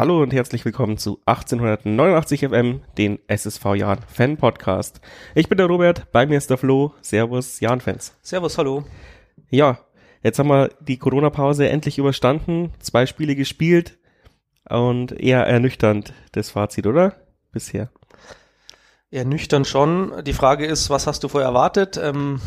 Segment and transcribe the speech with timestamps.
[0.00, 5.02] Hallo und herzlich willkommen zu 1889 FM, den SSV Jahren Fan Podcast.
[5.34, 6.94] Ich bin der Robert, bei mir ist der Flo.
[7.02, 8.16] Servus, Jan Fans.
[8.22, 8.84] Servus, hallo.
[9.50, 9.78] Ja,
[10.22, 13.98] jetzt haben wir die Corona-Pause endlich überstanden, zwei Spiele gespielt
[14.70, 17.16] und eher ernüchternd das Fazit, oder?
[17.52, 17.90] Bisher.
[19.10, 20.24] Ernüchternd schon.
[20.24, 22.00] Die Frage ist, was hast du vorher erwartet?
[22.02, 22.40] Ähm,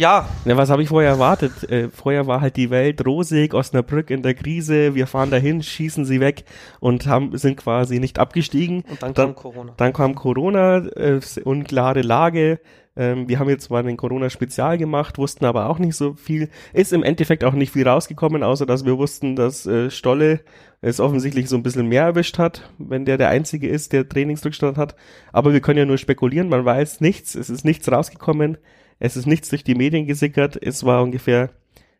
[0.00, 0.28] ja.
[0.44, 0.56] ja.
[0.56, 1.70] Was habe ich vorher erwartet?
[1.70, 6.04] Äh, vorher war halt die Welt rosig, Osnabrück in der Krise, wir fahren dahin, schießen
[6.04, 6.44] sie weg
[6.80, 8.82] und haben, sind quasi nicht abgestiegen.
[8.88, 9.72] Und dann, dann kam Corona.
[9.76, 12.60] Dann kam Corona, äh, unklare Lage.
[12.96, 16.48] Ähm, wir haben jetzt zwar ein Corona-Spezial gemacht, wussten aber auch nicht so viel.
[16.72, 20.40] Ist im Endeffekt auch nicht viel rausgekommen, außer dass wir wussten, dass äh, Stolle
[20.80, 24.78] es offensichtlich so ein bisschen mehr erwischt hat, wenn der der Einzige ist, der Trainingsrückstand
[24.78, 24.96] hat.
[25.30, 28.56] Aber wir können ja nur spekulieren, man weiß nichts, es ist nichts rausgekommen.
[29.00, 30.56] Es ist nichts durch die Medien gesickert.
[30.60, 31.50] Es war ungefähr,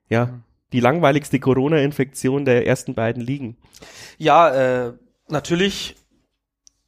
[0.09, 0.41] ja,
[0.73, 3.57] die langweiligste Corona-Infektion der ersten beiden Ligen.
[4.19, 4.93] Ja, äh,
[5.29, 5.97] natürlich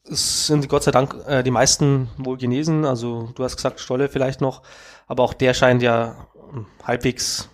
[0.05, 2.85] sind Gott sei Dank äh, die meisten wohl genesen.
[2.85, 4.63] Also du hast gesagt, Stolle vielleicht noch,
[5.07, 7.49] aber auch der scheint ja hm, halbwegs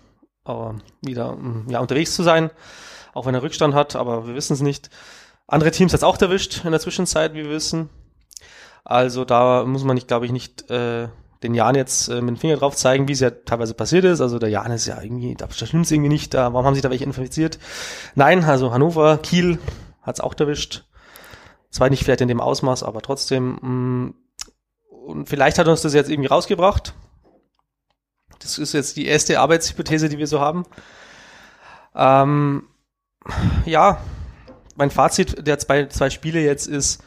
[0.46, 2.50] äh, wieder hm, ja, unterwegs zu sein,
[3.14, 4.90] auch wenn er Rückstand hat, aber wir wissen es nicht.
[5.46, 7.88] Andere Teams hat es auch erwischt in der Zwischenzeit, wie wir wissen.
[8.84, 11.08] Also da muss man nicht, glaube ich, nicht äh,
[11.42, 14.20] den Jan jetzt äh, mit dem Finger drauf zeigen, wie es ja teilweise passiert ist.
[14.20, 16.34] Also der Jan ist ja irgendwie, da stimmt es irgendwie nicht.
[16.34, 17.58] Da, warum haben sich da welche infiziert?
[18.14, 19.58] Nein, also Hannover, Kiel
[20.02, 20.84] hat es auch erwischt.
[21.70, 23.58] Zwar nicht vielleicht in dem Ausmaß, aber trotzdem.
[23.60, 24.14] Mh, mm,
[25.08, 26.94] und vielleicht hat uns das jetzt irgendwie rausgebracht.
[28.40, 30.64] Das ist jetzt die erste Arbeitshypothese, die wir so haben.
[31.94, 32.68] Ähm,
[33.64, 34.02] ja,
[34.76, 37.02] mein Fazit der zwei, zwei Spiele jetzt ist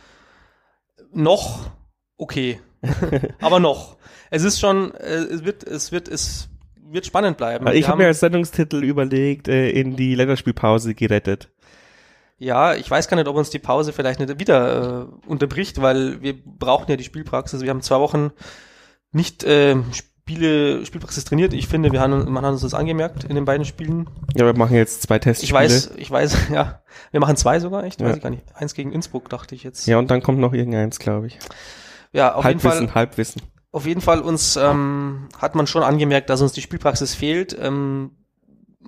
[1.14, 1.70] noch
[2.18, 2.60] okay.
[3.40, 3.98] aber noch
[4.32, 7.68] es ist schon, äh, es wird, es wird, es wird spannend bleiben.
[7.74, 11.50] Ich habe mir als Sendungstitel überlegt, äh, in die Länderspielpause gerettet.
[12.40, 16.22] Ja, ich weiß gar nicht, ob uns die Pause vielleicht nicht wieder äh, unterbricht, weil
[16.22, 17.62] wir brauchen ja die Spielpraxis.
[17.62, 18.32] Wir haben zwei Wochen
[19.12, 21.54] nicht äh, Spiele, Spielpraxis trainiert.
[21.54, 24.10] Ich finde, wir haben, man hat uns das angemerkt in den beiden Spielen.
[24.34, 25.44] Ja, wir machen jetzt zwei Tests.
[25.44, 26.82] Ich weiß, ich weiß, ja.
[27.12, 28.00] Wir machen zwei sogar, echt?
[28.00, 28.08] Ja.
[28.08, 28.44] Weiß ich gar nicht.
[28.56, 29.86] Eins gegen Innsbruck, dachte ich jetzt.
[29.88, 31.38] Ja, und dann kommt noch irgendeins, glaube ich.
[32.14, 32.96] Ja, auf Halbwissen, jeden Fall.
[32.96, 37.58] Halbwissen auf jeden Fall uns ähm, hat man schon angemerkt, dass uns die Spielpraxis fehlt.
[37.60, 38.12] Ähm,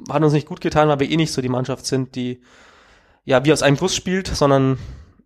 [0.10, 2.42] hat uns nicht gut getan, weil wir eh nicht so die Mannschaft sind, die
[3.24, 4.78] ja wie aus einem Guss spielt, sondern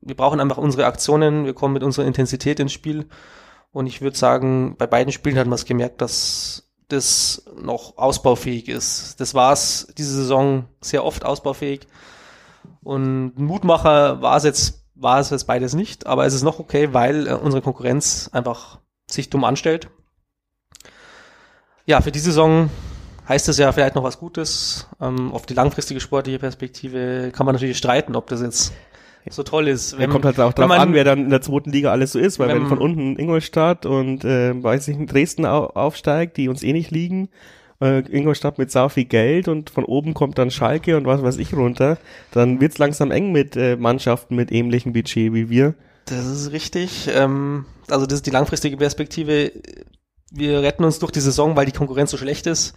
[0.01, 3.07] wir brauchen einfach unsere Aktionen, wir kommen mit unserer Intensität ins Spiel.
[3.71, 8.69] Und ich würde sagen, bei beiden Spielen hat man es gemerkt, dass das noch ausbaufähig
[8.69, 9.19] ist.
[9.19, 11.87] Das war es diese Saison sehr oft ausbaufähig.
[12.83, 16.93] Und Mutmacher war es jetzt, war es jetzt beides nicht, aber es ist noch okay,
[16.93, 18.79] weil äh, unsere Konkurrenz einfach
[19.09, 19.89] sich dumm anstellt.
[21.85, 22.69] Ja, für die Saison
[23.27, 24.87] heißt es ja vielleicht noch was Gutes.
[25.01, 28.73] Ähm, auf die langfristige sportliche Perspektive kann man natürlich streiten, ob das jetzt
[29.29, 29.97] so toll ist.
[29.97, 32.19] Wenn, kommt halt auch drauf man, an, wer dann in der zweiten Liga alles so
[32.19, 36.49] ist, weil wenn, wenn von unten Ingolstadt und äh, weiß ich Dresden au aufsteigt, die
[36.49, 37.29] uns eh nicht liegen,
[37.81, 41.37] äh, Ingolstadt mit sau viel Geld und von oben kommt dann Schalke und was weiß
[41.37, 41.97] ich runter,
[42.31, 45.75] dann wird's langsam eng mit äh, Mannschaften mit ähnlichem Budget wie wir.
[46.07, 47.09] Das ist richtig.
[47.13, 49.51] Ähm, also das ist die langfristige Perspektive.
[50.31, 52.75] Wir retten uns durch die Saison, weil die Konkurrenz so schlecht ist.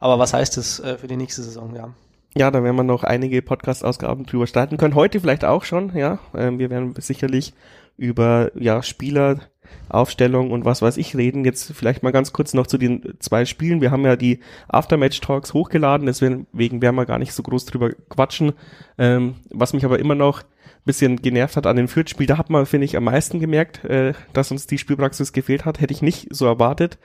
[0.00, 1.94] Aber was heißt das äh, für die nächste Saison, ja?
[2.34, 4.94] Ja, da werden wir noch einige Podcast-Ausgaben drüber starten können.
[4.94, 6.18] Heute vielleicht auch schon, ja.
[6.34, 7.52] Ähm, wir werden sicherlich
[7.96, 9.38] über ja, Spieler,
[9.88, 11.44] Aufstellung und was weiß ich reden.
[11.44, 13.80] Jetzt vielleicht mal ganz kurz noch zu den zwei Spielen.
[13.80, 18.54] Wir haben ja die Aftermatch-Talks hochgeladen, deswegen werden wir gar nicht so groß drüber quatschen.
[18.98, 20.42] Ähm, was mich aber immer noch
[20.84, 22.26] bisschen genervt hat an den Fürth-Spiel.
[22.26, 25.80] Da hat man, finde ich, am meisten gemerkt, äh, dass uns die Spielpraxis gefehlt hat.
[25.80, 26.98] Hätte ich nicht so erwartet.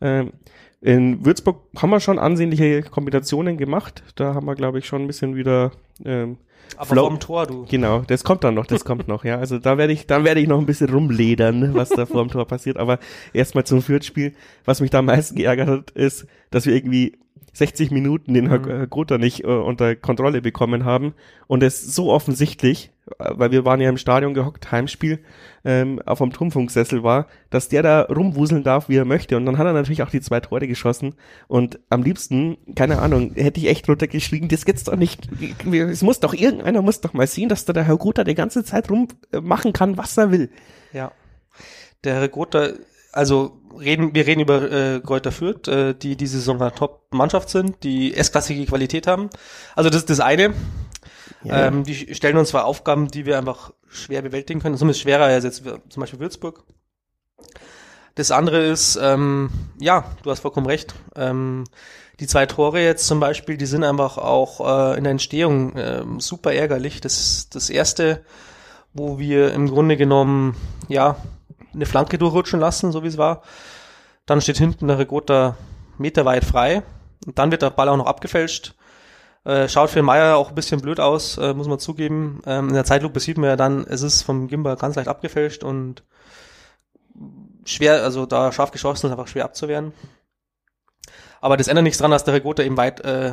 [0.00, 0.32] Ähm,
[0.80, 4.02] in Würzburg haben wir schon ansehnliche Kombinationen gemacht.
[4.16, 5.72] Da haben wir, glaube ich, schon ein bisschen wieder
[6.04, 6.38] ähm,
[6.76, 7.06] aber Flow.
[7.06, 7.66] vom Tor, du.
[7.68, 9.38] Genau, das kommt dann noch, das kommt noch, ja.
[9.38, 12.30] Also da werde ich, da werde ich noch ein bisschen rumledern, was da vor dem
[12.30, 12.78] Tor passiert.
[12.78, 12.98] Aber
[13.32, 14.34] erstmal zum Fürth-Spiel.
[14.64, 17.18] Was mich da am meisten geärgert hat, ist, dass wir irgendwie
[17.52, 18.48] 60 Minuten den mhm.
[18.48, 21.14] Herr Grota nicht äh, unter Kontrolle bekommen haben
[21.46, 25.20] und es so offensichtlich, äh, weil wir waren ja im Stadion gehockt, Heimspiel,
[25.64, 29.58] ähm, auf dem Turmfunksessel war, dass der da rumwuseln darf, wie er möchte und dann
[29.58, 31.14] hat er natürlich auch die zwei Tore geschossen
[31.48, 35.28] und am liebsten, keine Ahnung, hätte ich echt runtergeschrieben, das geht's doch nicht,
[35.72, 38.64] es muss doch, irgendeiner muss doch mal sehen, dass da der Herr Grota die ganze
[38.64, 40.50] Zeit rummachen kann, was er will.
[40.92, 41.12] Ja.
[42.04, 42.70] Der Herr Grota
[43.12, 47.82] also reden, wir reden über äh, Kräuter Fürth, äh, die diese Saison eine Top-Mannschaft sind,
[47.82, 49.30] die S-klassige Qualität haben.
[49.74, 50.54] Also das ist das eine.
[51.42, 51.66] Ja.
[51.66, 54.76] Ähm, die stellen uns zwar Aufgaben, die wir einfach schwer bewältigen können.
[54.76, 56.64] Zumindest schwerer als jetzt zum Beispiel Würzburg.
[58.14, 60.94] Das andere ist, ähm, ja, du hast vollkommen recht.
[61.16, 61.64] Ähm,
[62.18, 66.04] die zwei Tore jetzt zum Beispiel, die sind einfach auch äh, in der Entstehung äh,
[66.18, 67.00] super ärgerlich.
[67.00, 68.22] Das ist das erste,
[68.92, 70.54] wo wir im Grunde genommen,
[70.88, 71.16] ja,
[71.72, 73.42] eine Flanke durchrutschen lassen, so wie es war.
[74.26, 75.56] Dann steht hinten der Regota
[75.98, 76.82] meterweit frei.
[77.26, 78.74] Und dann wird der Ball auch noch abgefälscht.
[79.44, 82.42] Äh, schaut für Meier auch ein bisschen blöd aus, äh, muss man zugeben.
[82.46, 85.64] Ähm, in der Zeitlupe sieht man ja dann, es ist vom Gimba ganz leicht abgefälscht
[85.64, 86.02] und
[87.64, 89.92] schwer, also da scharf geschossen ist einfach schwer abzuwehren.
[91.40, 93.32] Aber das ändert nichts dran, dass der Regota eben weit äh,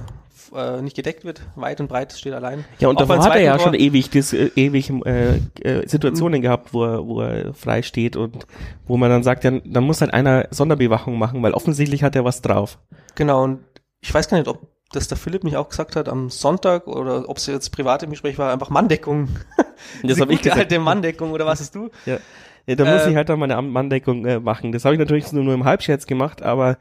[0.56, 2.66] äh, nicht gedeckt wird, weit und breit steht allein.
[2.80, 5.38] Ja, und Auch davor hat er ja zweiten schon Tor- ewig, das, äh, ewig äh,
[5.62, 8.46] äh, Situationen gehabt, wo er, wo er frei steht und
[8.86, 12.24] wo man dann sagt, ja, dann muss halt einer Sonderbewachung machen, weil offensichtlich hat er
[12.26, 12.78] was drauf.
[13.16, 13.60] Genau, und
[14.02, 17.28] ich weiß gar nicht, ob das der Philipp nicht auch gesagt hat am Sonntag oder
[17.28, 19.30] ob es jetzt privat im Gespräch war, einfach Manndeckung.
[20.04, 20.60] Das habe ich gesagt.
[20.60, 21.90] alte Manndeckung oder was hast du?
[22.06, 22.18] Ja.
[22.66, 24.72] Ja, da muss Äh, ich halt dann meine Manndeckung äh, machen.
[24.72, 26.76] Das habe ich natürlich nur, nur im Halbscherz gemacht, aber äh,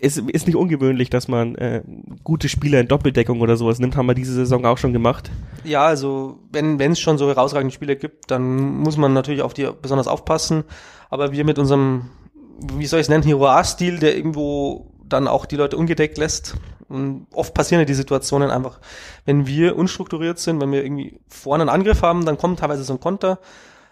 [0.00, 1.82] es ist nicht ungewöhnlich, dass man äh,
[2.22, 3.96] gute Spieler in Doppeldeckung oder sowas nimmt.
[3.96, 5.30] Haben wir diese Saison auch schon gemacht.
[5.64, 9.54] Ja, also wenn wenn es schon so herausragende Spieler gibt, dann muss man natürlich auf
[9.54, 10.62] die besonders aufpassen.
[11.10, 12.10] Aber wir mit unserem,
[12.76, 16.56] wie soll ich es nennen, Hero-A-Stil, der irgendwo dann auch die Leute ungedeckt lässt.
[16.88, 18.78] Und oft passieren ja die Situationen einfach,
[19.24, 22.92] wenn wir unstrukturiert sind, wenn wir irgendwie vorne einen Angriff haben, dann kommt teilweise so
[22.92, 23.40] ein Konter.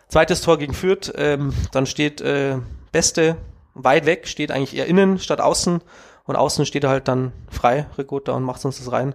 [0.06, 2.59] Zweites Tor gegen Fürth, ähm, dann steht äh,
[2.93, 3.37] Beste
[3.75, 5.81] weit weg, steht eigentlich eher innen statt außen
[6.25, 9.15] und außen steht er halt dann frei, Ricotta, und macht uns das rein.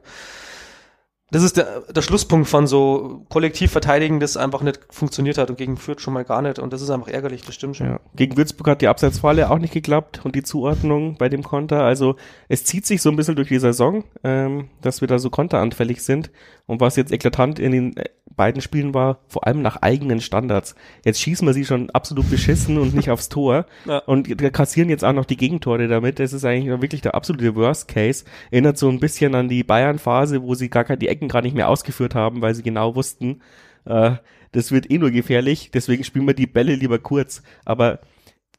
[1.31, 5.57] Das ist der, der Schlusspunkt von so kollektiv verteidigen, das einfach nicht funktioniert hat und
[5.57, 6.57] gegen Fürth schon mal gar nicht.
[6.57, 7.87] Und das ist einfach ärgerlich, das stimmt schon.
[7.87, 7.99] Ja.
[8.15, 11.83] Gegen Würzburg hat die Abseitsfalle auch nicht geklappt und die Zuordnung bei dem Konter.
[11.83, 12.15] Also
[12.47, 16.01] es zieht sich so ein bisschen durch die Saison, ähm, dass wir da so konteranfällig
[16.01, 16.31] sind.
[16.69, 20.75] Und was jetzt eklatant in den äh, beiden Spielen war, vor allem nach eigenen Standards.
[21.03, 23.65] Jetzt schießen wir sie schon absolut beschissen und nicht aufs Tor.
[23.85, 23.97] Ja.
[24.05, 26.19] Und kassieren jetzt auch noch die Gegentore damit.
[26.19, 28.23] Das ist eigentlich wirklich der absolute Worst Case.
[28.51, 31.55] Erinnert so ein bisschen an die Bayern-Phase, wo sie gar keine, die Ecken gerade nicht
[31.55, 33.41] mehr ausgeführt haben, weil sie genau wussten,
[33.85, 34.11] äh,
[34.51, 35.71] das wird eh nur gefährlich.
[35.73, 37.41] Deswegen spielen wir die Bälle lieber kurz.
[37.65, 37.99] Aber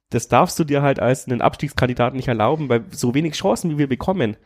[0.09, 3.79] das darfst du dir halt als einen Abstiegskandidaten nicht erlauben, weil so wenig Chancen, wie
[3.79, 4.37] wir bekommen,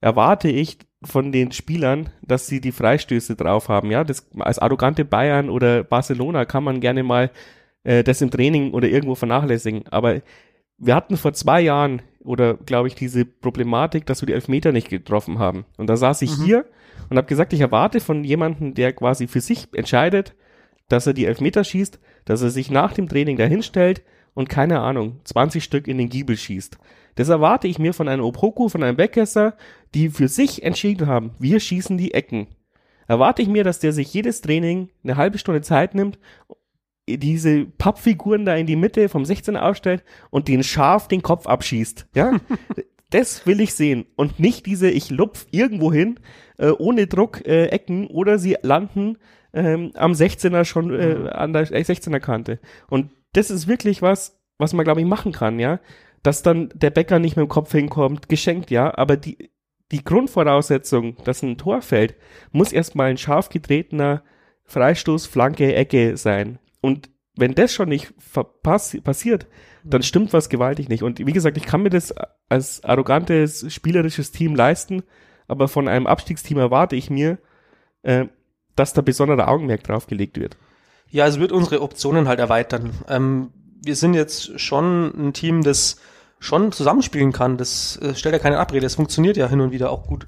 [0.00, 3.90] erwarte ich von den Spielern, dass sie die Freistöße drauf haben.
[3.90, 7.30] Ja, das als arrogante Bayern oder Barcelona kann man gerne mal
[7.84, 9.84] äh, das im Training oder irgendwo vernachlässigen.
[9.90, 10.20] Aber
[10.78, 14.88] wir hatten vor zwei Jahren oder glaube ich diese Problematik, dass wir die Elfmeter nicht
[14.88, 15.64] getroffen haben.
[15.76, 16.44] Und da saß ich Mhm.
[16.44, 16.64] hier
[17.10, 20.34] und habe gesagt, ich erwarte von jemandem, der quasi für sich entscheidet,
[20.88, 24.02] dass er die Elfmeter schießt, dass er sich nach dem Training dahinstellt
[24.34, 26.78] und keine Ahnung, 20 Stück in den Giebel schießt.
[27.14, 29.56] Das erwarte ich mir von einem Opoku, von einem Beckesser,
[29.94, 32.48] die für sich entschieden haben, wir schießen die Ecken.
[33.06, 36.18] Erwarte ich mir, dass der sich jedes Training eine halbe Stunde Zeit nimmt,
[37.06, 42.06] diese Pappfiguren da in die Mitte vom 16er aufstellt und den scharf den Kopf abschießt.
[42.14, 42.40] Ja,
[43.10, 46.18] das will ich sehen und nicht diese ich lupf irgendwo hin
[46.58, 49.18] äh, ohne Druck äh, Ecken oder sie landen
[49.52, 52.58] ähm, am 16er schon äh, an der äh, 16er Kante.
[52.88, 55.80] Und das ist wirklich was, was man glaube ich machen kann, ja,
[56.24, 59.50] dass dann der Bäcker nicht mit dem Kopf hinkommt, geschenkt, ja, aber die
[59.92, 62.16] die Grundvoraussetzung, dass ein Tor fällt,
[62.52, 64.22] muss erstmal ein scharf getretener
[64.64, 66.58] Freistoß, Flanke, Ecke sein.
[66.80, 68.12] Und wenn das schon nicht
[68.62, 69.46] passiert,
[69.84, 71.02] dann stimmt was gewaltig nicht.
[71.02, 72.14] Und wie gesagt, ich kann mir das
[72.48, 75.02] als arrogantes, spielerisches Team leisten,
[75.46, 77.38] aber von einem Abstiegsteam erwarte ich mir,
[78.02, 78.26] äh,
[78.76, 80.56] dass da besonderer Augenmerk drauf gelegt wird.
[81.10, 82.90] Ja, es wird unsere Optionen halt erweitern.
[83.08, 83.50] Ähm,
[83.84, 86.00] wir sind jetzt schon ein Team, das
[86.44, 87.56] schon zusammenspielen kann.
[87.56, 88.86] Das äh, stellt ja keine Abrede.
[88.86, 90.26] Es funktioniert ja hin und wieder auch gut.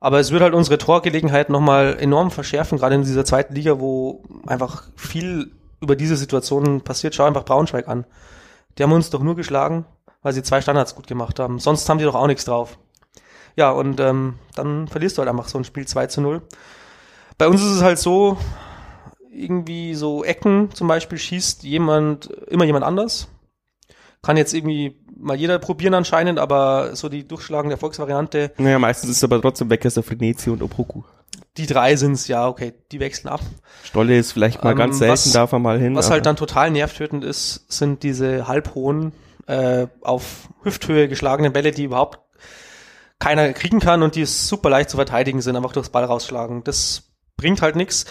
[0.00, 4.24] Aber es wird halt unsere Torgelegenheit nochmal enorm verschärfen, gerade in dieser zweiten Liga, wo
[4.46, 7.14] einfach viel über diese Situationen passiert.
[7.14, 8.06] Schau einfach Braunschweig an.
[8.76, 9.84] Die haben uns doch nur geschlagen,
[10.22, 11.58] weil sie zwei Standards gut gemacht haben.
[11.58, 12.78] Sonst haben die doch auch nichts drauf.
[13.56, 16.42] Ja, und ähm, dann verlierst du halt einfach so ein Spiel 2 zu 0.
[17.36, 18.36] Bei uns ist es halt so,
[19.30, 23.28] irgendwie so Ecken zum Beispiel schießt jemand, immer jemand anders.
[24.22, 29.16] Kann jetzt irgendwie mal jeder probieren anscheinend, aber so die durchschlagende Erfolgsvariante, Naja, meistens ist
[29.18, 31.02] es aber trotzdem Weckesser, Frenetzi und Opoku.
[31.56, 33.40] die drei sind's, ja, okay, die wechseln ab.
[33.84, 35.94] Stolle ist vielleicht mal Ähm, ganz selten, was- darf er mal hin.
[35.94, 39.12] Was aber- halt dann total nervtötend ist, sind diese halbhohen,
[39.46, 42.20] äh, auf Hüfthöhe geschlagenen Bälle, die überhaupt
[43.18, 46.64] keiner kriegen kann und die super leicht zu verteidigen sind, einfach durchs Ball rausschlagen.
[46.64, 48.06] Das bringt halt nichts.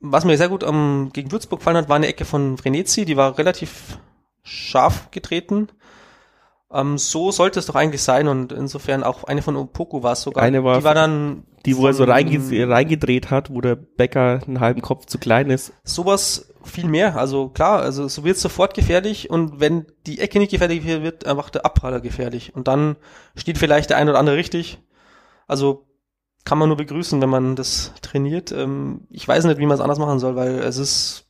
[0.00, 3.16] Was mir sehr gut am gegen Würzburg gefallen hat, war eine Ecke von Vrenetzi, die
[3.16, 3.98] war relativ
[4.42, 5.68] scharf getreten.
[6.74, 10.22] Ähm, so sollte es doch eigentlich sein und insofern auch eine von Opoku war es
[10.22, 10.42] sogar.
[10.42, 14.40] Eine war die war dann die, wo er so reinge reingedreht hat, wo der Bäcker
[14.46, 15.72] einen halben Kopf zu klein ist.
[15.84, 17.16] sowas viel mehr.
[17.16, 21.26] Also klar, also so wird sofort gefährlich und wenn die Ecke nicht gefährlich wird, wird
[21.26, 22.54] einfach der Abpraller gefährlich.
[22.54, 22.96] Und dann
[23.36, 24.78] steht vielleicht der ein oder andere richtig.
[25.46, 25.86] Also
[26.44, 28.52] kann man nur begrüßen, wenn man das trainiert.
[28.52, 31.23] Ähm, ich weiß nicht, wie man es anders machen soll, weil es ist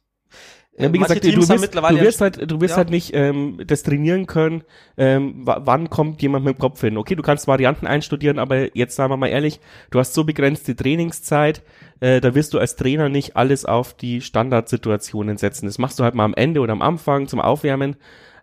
[0.77, 2.77] ja, wie gesagt, du wirst, du wirst halt, du wirst ja.
[2.79, 4.65] halt nicht ähm, das trainieren können,
[4.97, 6.97] ähm, wann kommt jemand mit dem Kopf hin.
[6.97, 10.75] Okay, du kannst Varianten einstudieren, aber jetzt sagen wir mal ehrlich, du hast so begrenzte
[10.75, 11.63] Trainingszeit,
[12.01, 15.67] äh, da wirst du als Trainer nicht alles auf die Standardsituationen setzen.
[15.67, 17.95] Das machst du halt mal am Ende oder am Anfang zum Aufwärmen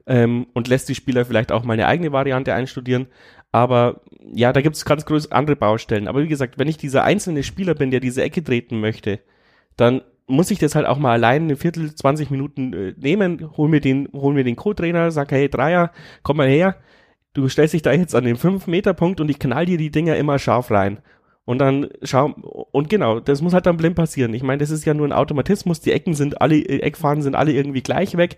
[0.07, 3.07] ähm, und lässt die Spieler vielleicht auch mal eine eigene Variante einstudieren.
[3.51, 4.01] Aber
[4.33, 6.07] ja, da gibt es ganz große andere Baustellen.
[6.07, 9.19] Aber wie gesagt, wenn ich dieser einzelne Spieler bin, der diese Ecke treten möchte,
[9.75, 13.69] dann muss ich das halt auch mal allein eine Viertel, 20 Minuten äh, nehmen, hol
[13.69, 15.91] mir den, hol mir den Co-Trainer, sag, hey Dreier,
[16.23, 16.75] komm mal her,
[17.33, 20.39] du stellst dich da jetzt an den 5-Meter-Punkt und ich knall dir die Dinger immer
[20.39, 20.99] scharf rein.
[21.43, 22.27] Und dann schau,
[22.71, 24.33] und genau, das muss halt dann blind passieren.
[24.33, 27.35] Ich meine, das ist ja nur ein Automatismus, die Ecken sind alle, äh, Eckfahnen sind
[27.35, 28.37] alle irgendwie gleich weg.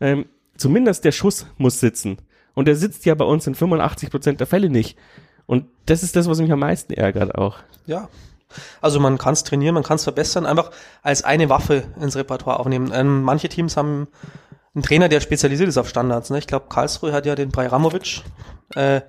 [0.00, 2.18] Ähm, zumindest der Schuss muss sitzen.
[2.54, 4.96] Und der sitzt ja bei uns in 85 Prozent der Fälle nicht.
[5.46, 7.58] Und das ist das, was mich am meisten ärgert auch.
[7.86, 8.08] Ja,
[8.80, 10.70] also man kann es trainieren, man kann es verbessern, einfach
[11.02, 12.92] als eine Waffe ins Repertoire aufnehmen.
[12.94, 14.08] Ähm, manche Teams haben
[14.74, 16.30] einen Trainer, der spezialisiert ist auf Standards.
[16.30, 16.38] Ne?
[16.38, 18.22] Ich glaube, Karlsruhe hat ja den Brajramovic.
[18.74, 19.02] Äh,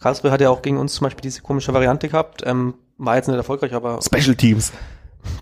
[0.00, 2.42] Karlsruhe hat ja auch gegen uns zum Beispiel diese komische Variante gehabt.
[2.44, 4.00] Ähm, war jetzt nicht erfolgreich, aber.
[4.02, 4.72] Special Teams.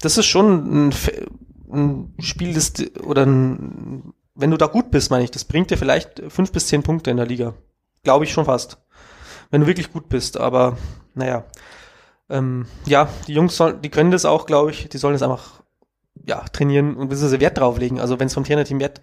[0.00, 0.94] Das ist schon ein,
[1.72, 2.72] ein Spiel, das,
[3.02, 6.68] oder ein, wenn du da gut bist, meine ich, das bringt dir vielleicht fünf bis
[6.68, 7.54] zehn Punkte in der Liga.
[8.02, 8.78] Glaube ich schon fast.
[9.50, 10.76] Wenn du wirklich gut bist, aber
[11.14, 11.44] naja
[12.32, 15.62] ähm, ja, die Jungs sollen, die können das auch, glaube ich, die sollen das einfach
[16.26, 17.40] ja, trainieren und bzw.
[17.40, 18.00] Wert drauflegen.
[18.00, 19.00] Also wenn es vom Trainerteam Wert,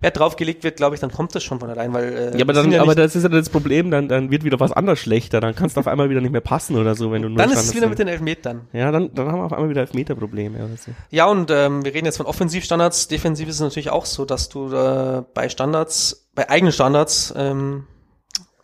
[0.00, 2.54] Wert draufgelegt wird, glaube ich, dann kommt das schon von allein, weil äh, ja, aber
[2.54, 5.40] dann, ja aber das ist ja das Problem, dann, dann wird wieder was anderes schlechter,
[5.40, 7.50] dann kannst du auf einmal wieder nicht mehr passen oder so, wenn du nur Dann
[7.50, 8.62] ist es wieder mit den Elfmetern.
[8.72, 10.58] Ja, dann, dann haben wir auf einmal wieder Elfmeterprobleme.
[10.58, 10.92] Ja, so.
[11.10, 14.48] ja und ähm, wir reden jetzt von Offensivstandards, defensiv ist es natürlich auch so, dass
[14.48, 17.84] du äh, bei Standards, bei eigenen Standards ähm,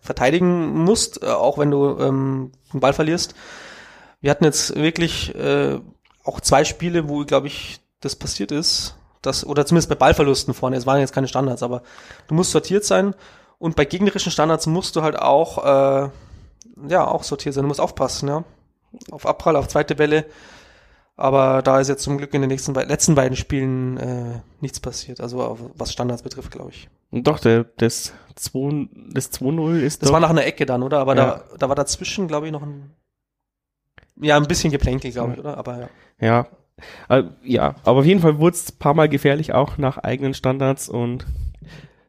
[0.00, 3.34] verteidigen musst, äh, auch wenn du ähm, den Ball verlierst.
[4.26, 5.78] Wir hatten jetzt wirklich äh,
[6.24, 8.96] auch zwei Spiele, wo, glaube ich, das passiert ist.
[9.22, 10.74] Das, oder zumindest bei Ballverlusten vorne.
[10.74, 11.84] Es waren jetzt keine Standards, aber
[12.26, 13.14] du musst sortiert sein.
[13.60, 16.10] Und bei gegnerischen Standards musst du halt auch, äh,
[16.88, 17.62] ja, auch sortiert sein.
[17.62, 18.42] Du musst aufpassen, ja.
[19.12, 20.24] Auf Abprall, auf zweite Bälle.
[21.14, 25.20] Aber da ist jetzt zum Glück in den nächsten letzten beiden Spielen äh, nichts passiert.
[25.20, 26.88] Also was Standards betrifft, glaube ich.
[27.12, 30.98] Doch, der, das 2-0 das 2 ist Das doch war nach einer Ecke dann, oder?
[30.98, 31.44] Aber ja.
[31.48, 32.90] da, da war dazwischen, glaube ich, noch ein
[34.20, 35.56] ja, ein bisschen Geplänkel, glaube ich, oder?
[35.56, 35.88] Aber ja.
[36.20, 36.46] Ja.
[37.08, 40.34] Äh, ja, aber auf jeden Fall wurde es ein paar Mal gefährlich, auch nach eigenen
[40.34, 41.26] Standards und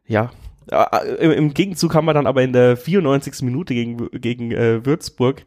[0.06, 0.32] ja.
[0.70, 3.42] Äh, im, Im Gegenzug haben wir dann aber in der 94.
[3.44, 5.46] Minute gegen, gegen äh, Würzburg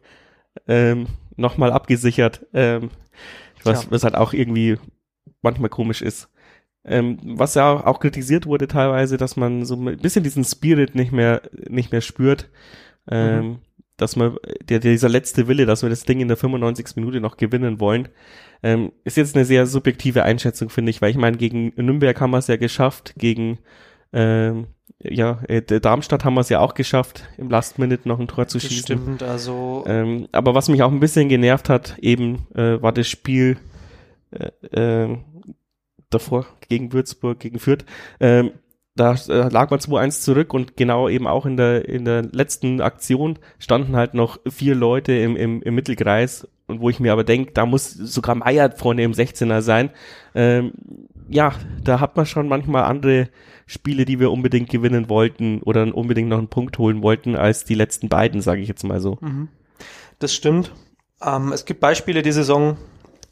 [0.67, 2.89] ähm, nochmal abgesichert, ähm,
[3.63, 3.91] was, ja.
[3.91, 4.77] was halt auch irgendwie
[5.41, 6.29] manchmal komisch ist.
[6.83, 11.11] Ähm, was ja auch kritisiert wurde teilweise, dass man so ein bisschen diesen Spirit nicht
[11.11, 12.49] mehr, nicht mehr spürt.
[13.07, 13.59] Ähm, mhm
[14.01, 14.35] dass man,
[14.67, 16.95] der, dieser letzte Wille, dass wir das Ding in der 95.
[16.95, 18.09] Minute noch gewinnen wollen,
[18.63, 22.31] ähm, ist jetzt eine sehr subjektive Einschätzung, finde ich, weil ich meine, gegen Nürnberg haben
[22.31, 23.59] wir es ja geschafft, gegen
[24.11, 24.67] ähm,
[25.03, 28.47] ja, äh, Darmstadt haben wir es ja auch geschafft, im Last Minute noch ein Tor
[28.47, 28.97] zu schießen.
[28.97, 29.83] Stimmt, also.
[29.87, 33.57] Ähm, aber was mich auch ein bisschen genervt hat, eben äh, war das Spiel
[34.31, 35.17] äh, äh,
[36.09, 37.85] davor gegen Würzburg, gegen Fürth.
[38.19, 38.51] Ähm,
[38.95, 42.81] da äh, lag man 2-1 zurück und genau eben auch in der, in der letzten
[42.81, 47.23] Aktion standen halt noch vier Leute im, im, im Mittelkreis und wo ich mir aber
[47.23, 49.91] denke, da muss sogar Meier vorne im 16er sein.
[50.35, 50.73] Ähm,
[51.29, 53.29] ja, da hat man schon manchmal andere
[53.65, 57.75] Spiele, die wir unbedingt gewinnen wollten oder unbedingt noch einen Punkt holen wollten, als die
[57.75, 59.17] letzten beiden, sage ich jetzt mal so.
[59.21, 59.47] Mhm.
[60.19, 60.73] Das stimmt.
[61.21, 62.77] Ähm, es gibt Beispiele die Saison,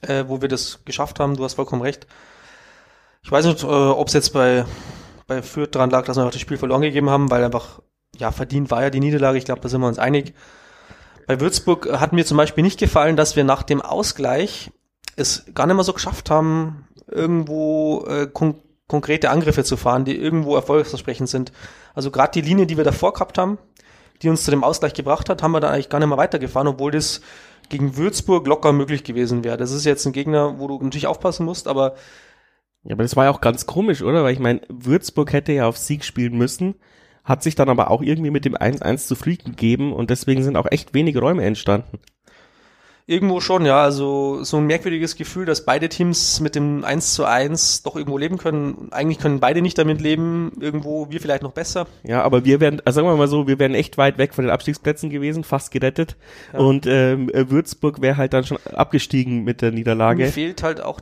[0.02, 1.36] äh, wo wir das geschafft haben.
[1.36, 2.08] Du hast vollkommen recht.
[3.24, 4.64] Ich weiß nicht, äh, ob es jetzt bei
[5.30, 7.82] bei Fürth dran lag, dass wir auch das Spiel verloren gegeben haben, weil einfach,
[8.18, 9.38] ja, verdient war ja die Niederlage.
[9.38, 10.34] Ich glaube, da sind wir uns einig.
[11.28, 14.72] Bei Würzburg hat mir zum Beispiel nicht gefallen, dass wir nach dem Ausgleich
[15.16, 18.56] es gar nicht mehr so geschafft haben, irgendwo äh, kon
[18.88, 21.52] konkrete Angriffe zu fahren, die irgendwo erfolgsversprechend sind.
[21.94, 23.60] Also gerade die Linie, die wir davor gehabt haben,
[24.24, 26.68] die uns zu dem Ausgleich gebracht hat, haben wir dann eigentlich gar nicht mehr weitergefahren,
[26.68, 27.22] obwohl das
[27.70, 29.58] gegen Würzburg locker möglich gewesen wäre.
[29.58, 31.94] Das ist jetzt ein Gegner, wo du natürlich aufpassen musst, aber
[32.84, 34.24] ja, aber das war ja auch ganz komisch, oder?
[34.24, 36.76] Weil ich meine, Würzburg hätte ja auf Sieg spielen müssen,
[37.24, 40.68] hat sich dann aber auch irgendwie mit dem 1-1 zufrieden gegeben und deswegen sind auch
[40.70, 42.00] echt wenige Räume entstanden.
[43.06, 43.82] Irgendwo schon, ja.
[43.82, 48.20] Also so ein merkwürdiges Gefühl, dass beide Teams mit dem 1 zu 1 doch irgendwo
[48.20, 48.90] leben können.
[48.92, 51.88] Eigentlich können beide nicht damit leben, irgendwo wir vielleicht noch besser.
[52.04, 54.44] Ja, aber wir wären, also sagen wir mal so, wir wären echt weit weg von
[54.44, 56.18] den Abstiegsplätzen gewesen, fast gerettet.
[56.54, 56.60] Ja.
[56.60, 60.26] Und ähm, Würzburg wäre halt dann schon abgestiegen mit der Niederlage.
[60.26, 61.00] Mir fehlt halt auch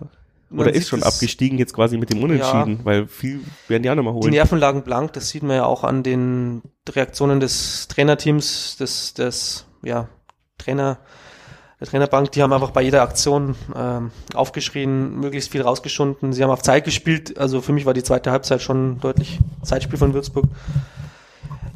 [0.50, 3.96] man Oder ist schon abgestiegen jetzt quasi mit dem Unentschieden, weil viel werden die auch
[3.96, 4.32] nochmal Die holen.
[4.32, 9.66] Nerven lagen blank, das sieht man ja auch an den Reaktionen des Trainerteams, des, des
[9.84, 10.08] ja,
[10.58, 11.00] Trainer,
[11.80, 16.34] der Trainerbank, die haben einfach bei jeder Aktion ähm, aufgeschrien, möglichst viel rausgeschunden.
[16.34, 20.00] Sie haben auf Zeit gespielt, also für mich war die zweite Halbzeit schon deutlich Zeitspiel
[20.00, 20.46] von Würzburg.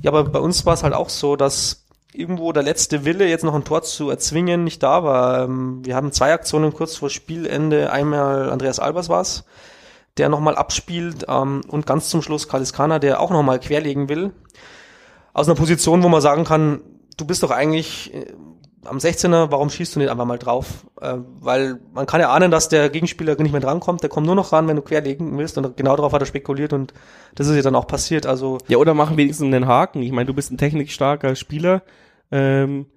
[0.01, 1.80] Ja, aber bei uns war es halt auch so, dass
[2.13, 5.43] irgendwo der letzte Wille, jetzt noch ein Tor zu erzwingen, nicht da war.
[5.43, 7.91] Ähm, Wir haben zwei Aktionen kurz vor Spielende.
[7.91, 9.45] Einmal Andreas Albers war's,
[10.17, 14.33] der nochmal abspielt ähm, und ganz zum Schluss Kaliskana, der auch nochmal querlegen will.
[15.33, 16.81] Aus einer Position, wo man sagen kann,
[17.17, 18.25] du bist doch eigentlich äh,
[18.85, 20.85] am 16er, warum schießt du nicht einfach mal drauf?
[20.99, 24.35] Äh, weil man kann ja ahnen, dass der Gegenspieler nicht mehr drankommt, der kommt nur
[24.35, 26.93] noch ran, wenn du querlegen willst und genau darauf hat er spekuliert und
[27.35, 28.25] das ist ja dann auch passiert.
[28.25, 30.01] Also Ja, oder machen wenigstens einen Haken.
[30.01, 31.83] Ich meine, du bist ein technikstarker Spieler.
[32.31, 32.87] Ähm,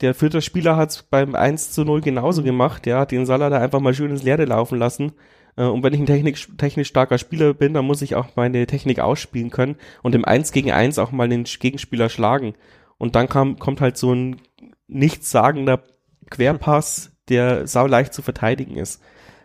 [0.00, 2.84] der vierte Spieler hat es beim 1 zu 0 genauso gemacht.
[2.84, 5.12] Der hat den Salah da einfach mal schön ins Leere laufen lassen.
[5.56, 8.66] Äh, und wenn ich ein technisch, technisch starker Spieler bin, dann muss ich auch meine
[8.66, 12.54] Technik ausspielen können und im 1 gegen 1 auch mal den Gegenspieler schlagen.
[12.98, 14.40] Und dann kam, kommt halt so ein
[14.88, 15.82] nichtssagender
[16.30, 19.00] Querpass, der sau leicht zu verteidigen ist.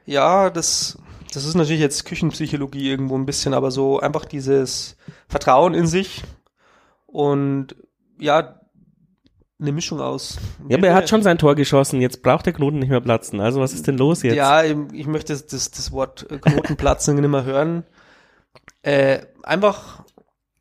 [0.06, 0.98] Ja, das,
[1.34, 6.24] das ist natürlich jetzt Küchenpsychologie irgendwo ein bisschen, aber so einfach dieses Vertrauen in sich
[7.06, 7.76] und
[8.20, 8.62] ja,
[9.60, 10.38] eine Mischung aus.
[10.68, 12.02] Ja, aber er hat schon sein Tor geschossen.
[12.02, 13.40] Jetzt braucht der Knoten nicht mehr platzen.
[13.40, 14.36] Also was ist denn los jetzt?
[14.36, 17.84] Ja, ich möchte das, das Wort Knotenplatzen nicht mehr hören.
[18.82, 20.04] Äh, einfach,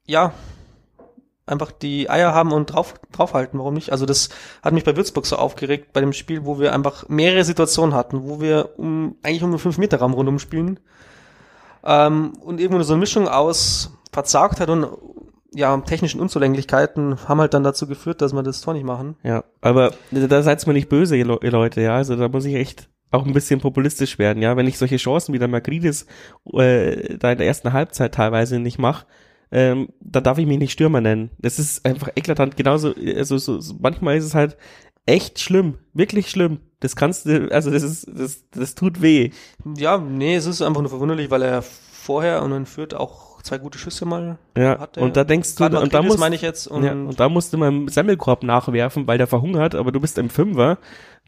[0.06, 0.34] ja,
[1.50, 3.92] einfach die Eier haben und drauf, draufhalten, warum nicht?
[3.92, 4.28] Also das
[4.62, 8.28] hat mich bei Würzburg so aufgeregt, bei dem Spiel, wo wir einfach mehrere Situationen hatten,
[8.28, 10.80] wo wir um, eigentlich um den 5-Meter-Raum rundum spielen.
[11.84, 14.86] Ähm, und irgendwo so eine Mischung aus verzagt hat und
[15.52, 19.16] ja, technischen Unzulänglichkeiten haben halt dann dazu geführt, dass wir das Tor nicht machen.
[19.22, 21.96] Ja, aber da seid's mir nicht böse, ihr Leute, ja.
[21.96, 24.56] Also da muss ich echt auch ein bisschen populistisch werden, ja.
[24.56, 26.06] Wenn ich solche Chancen wie der Magridis
[26.52, 29.06] äh, da in der ersten Halbzeit teilweise nicht mache,
[29.52, 31.30] ähm, dann darf ich mich nicht Stürmer nennen.
[31.38, 32.56] Das ist einfach eklatant.
[32.56, 34.56] Genauso, also so, so, manchmal ist es halt
[35.06, 36.60] echt schlimm, wirklich schlimm.
[36.80, 39.30] Das kannst du, also das ist, das, das tut weh.
[39.76, 43.58] Ja, nee, es ist einfach nur verwunderlich, weil er vorher und in Fürth auch zwei
[43.58, 45.00] gute Schüsse mal Ja, hatte.
[45.00, 46.66] und da denkst du, und da musst, meine ich jetzt.
[46.66, 50.00] Und ja, und da musst du mal einen Semmelkorb nachwerfen, weil der verhungert, aber du
[50.00, 50.78] bist im Fünfer,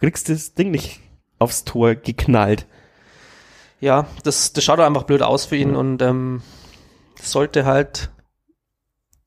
[0.00, 1.00] kriegst das Ding nicht
[1.38, 2.66] aufs Tor geknallt.
[3.80, 6.40] ja, das, das schaut doch einfach blöd aus für ihn und ähm,
[7.20, 8.10] sollte halt,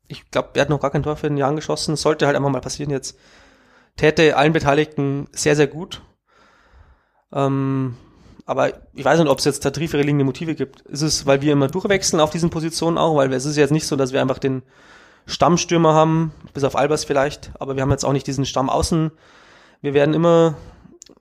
[0.07, 2.35] ich glaube, er hat noch gar kein Tor für den Jahr geschossen, das sollte halt
[2.35, 3.17] einfach mal passieren jetzt.
[3.97, 6.01] Täte allen Beteiligten sehr, sehr gut.
[7.31, 7.95] Ähm,
[8.45, 10.81] aber ich weiß nicht, ob es jetzt da liegende Motive gibt.
[10.81, 13.87] Ist es, weil wir immer durchwechseln auf diesen Positionen auch, weil es ist jetzt nicht
[13.87, 14.63] so, dass wir einfach den
[15.25, 19.11] Stammstürmer haben, bis auf Albers vielleicht, aber wir haben jetzt auch nicht diesen Stamm außen.
[19.81, 20.55] Wir werden immer,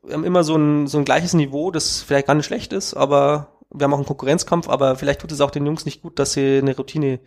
[0.02, 2.94] wir haben immer so ein, so ein gleiches Niveau, das vielleicht gar nicht schlecht ist,
[2.94, 6.18] aber wir haben auch einen Konkurrenzkampf, aber vielleicht tut es auch den Jungs nicht gut,
[6.18, 7.20] dass sie eine Routine,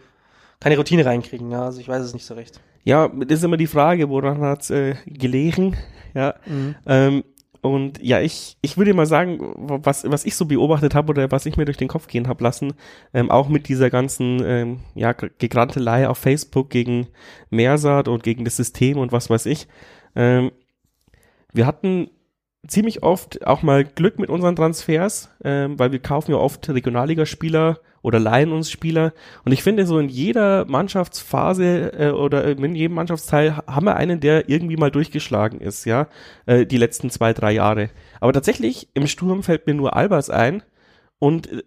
[0.59, 1.51] keine Routine reinkriegen.
[1.51, 2.59] Ja, also ich weiß es nicht so recht.
[2.83, 5.75] Ja, das ist immer die Frage, woran hat's äh, gelegen?
[6.13, 6.35] Ja.
[6.85, 7.23] Ähm,
[7.61, 11.45] und ja, ich, ich würde mal sagen, was, was ich so beobachtet habe oder was
[11.45, 12.73] ich mir durch den Kopf gehen habe lassen,
[13.13, 17.07] ähm, auch mit dieser ganzen ähm, ja, Gegrantelei auf Facebook gegen
[17.49, 19.67] Mersat und gegen das System und was weiß ich.
[20.15, 20.51] Ähm,
[21.53, 22.09] wir hatten
[22.67, 27.79] ziemlich oft auch mal Glück mit unseren Transfers, ähm, weil wir kaufen ja oft Regionalligaspieler
[28.01, 29.13] oder leihen uns Spieler.
[29.45, 33.95] Und ich finde, so in jeder Mannschaftsphase äh, oder in jedem Mannschaftsteil ha- haben wir
[33.95, 36.07] einen, der irgendwie mal durchgeschlagen ist, ja,
[36.45, 37.89] äh, die letzten zwei, drei Jahre.
[38.19, 40.63] Aber tatsächlich, im Sturm fällt mir nur Albers ein
[41.19, 41.63] und äh,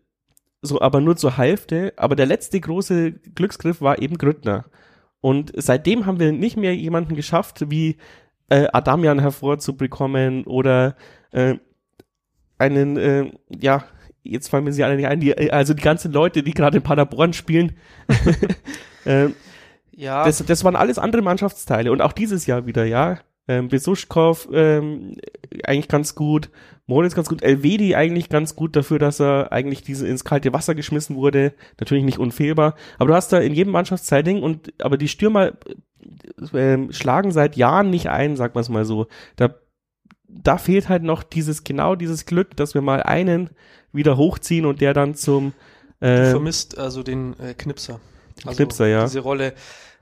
[0.63, 1.93] so, aber nur zur Hälfte.
[1.97, 4.67] Aber der letzte große Glücksgriff war eben Grüttner.
[5.23, 7.97] Und seitdem haben wir nicht mehr jemanden geschafft, wie
[8.49, 10.97] äh, Adamian hervorzubekommen oder
[11.33, 11.57] äh,
[12.59, 13.85] einen, äh, ja,
[14.23, 16.79] jetzt fallen mir sie alle nicht ein, die, äh, also die ganzen Leute, die gerade
[16.79, 17.77] in Paderborn spielen,
[19.05, 19.29] äh,
[19.93, 23.19] Ja, das, das waren alles andere Mannschaftsteile und auch dieses Jahr wieder, ja.
[23.49, 25.17] Ähm, Besuschkow ähm,
[25.65, 26.51] eigentlich ganz gut,
[26.87, 30.75] Moritz ganz gut, Elvedi eigentlich ganz gut dafür, dass er eigentlich diese ins kalte Wasser
[30.75, 31.55] geschmissen wurde.
[31.81, 35.53] Natürlich nicht unfehlbar, aber du hast da in jedem Mannschaftsteil Ding und aber die Stürmer
[36.53, 39.07] äh, ähm, schlagen seit Jahren nicht ein, sag man es mal so.
[39.37, 39.55] Da
[40.29, 43.51] da fehlt halt noch dieses genau dieses Glück, dass wir mal einen
[43.93, 45.53] wieder hochziehen und der dann zum
[46.01, 48.01] du äh, vermisst also den äh, Knipser.
[48.45, 49.05] Also Knipser, ja.
[49.05, 49.53] Diese Rolle,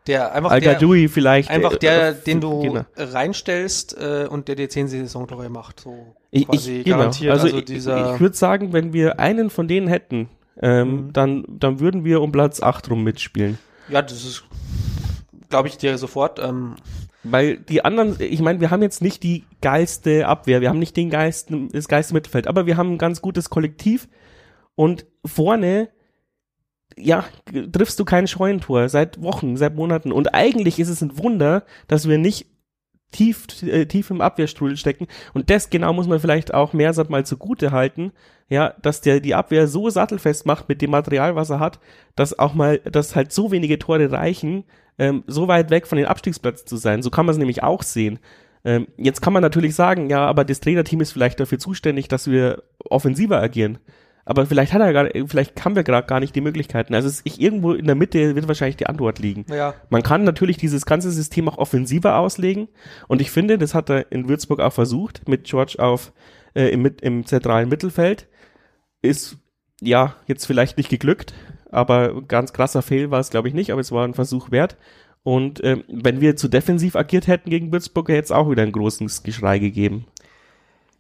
[0.07, 2.85] der einfach der, Al-Gadoui vielleicht einfach äh, der, äh, den du genau.
[2.97, 5.81] reinstellst äh, und der dir zehn Saisontore macht.
[5.81, 7.07] So Ich, ich, genau.
[7.07, 10.29] Also, Also, ich, dieser ich würde sagen, wenn wir einen von denen hätten,
[10.61, 11.13] ähm, Mhm.
[11.13, 13.59] dann, dann würden wir um Platz 8 rum mitspielen.
[13.89, 14.45] Ja, das ist,
[15.49, 16.39] glaube ich dir sofort.
[16.39, 16.77] Ähm,
[17.25, 20.97] Weil die anderen, ich meine, wir haben jetzt nicht die geilste Abwehr, wir haben nicht
[20.97, 24.09] den geilsten, das geilste Mittelfeld, aber wir haben ein ganz gutes Kollektiv.
[24.75, 25.89] und vorne
[26.97, 27.25] ja,
[27.73, 30.13] triffst du kein Scheunentor seit Wochen, seit Monaten.
[30.13, 32.47] Und eigentlich ist es ein Wunder, dass wir nicht
[33.11, 35.07] tief, äh, tief im Abwehrstrudel stecken.
[35.35, 38.13] Und das genau muss man vielleicht auch Mersat mal zugute halten,
[38.49, 41.81] ja, dass der die Abwehr so sattelfest macht mit dem Material, was er hat,
[42.17, 44.65] dass auch mal, dass halt so wenige Tore reichen,
[44.99, 47.03] ähm, so weit weg von den Abstiegsplätzen zu sein.
[47.03, 48.19] So kann man es nämlich auch sehen.
[48.65, 52.31] Ähm, jetzt kann man natürlich sagen, ja, aber das Trainerteam ist vielleicht dafür zuständig, dass
[52.31, 53.79] wir offensiver agieren
[54.29, 56.95] aber vielleicht hat er gar, vielleicht haben wir gerade gar nicht die Möglichkeiten.
[56.95, 59.47] Also es ist irgendwo in der Mitte wird wahrscheinlich die Antwort liegen.
[59.49, 59.73] Ja.
[59.89, 62.69] Man kann natürlich dieses ganze System auch offensiver auslegen
[63.07, 66.13] und ich finde, das hat er in Würzburg auch versucht mit George auf
[66.53, 68.29] äh, im, im zentralen Mittelfeld.
[69.01, 69.39] Ist
[69.81, 71.33] ja jetzt vielleicht nicht geglückt,
[71.71, 74.77] aber ganz krasser Fehl war es glaube ich nicht, aber es war ein Versuch wert.
[75.23, 78.73] Und ähm, wenn wir zu defensiv agiert hätten gegen Würzburg, hätte es auch wieder ein
[78.73, 80.05] großes Geschrei gegeben.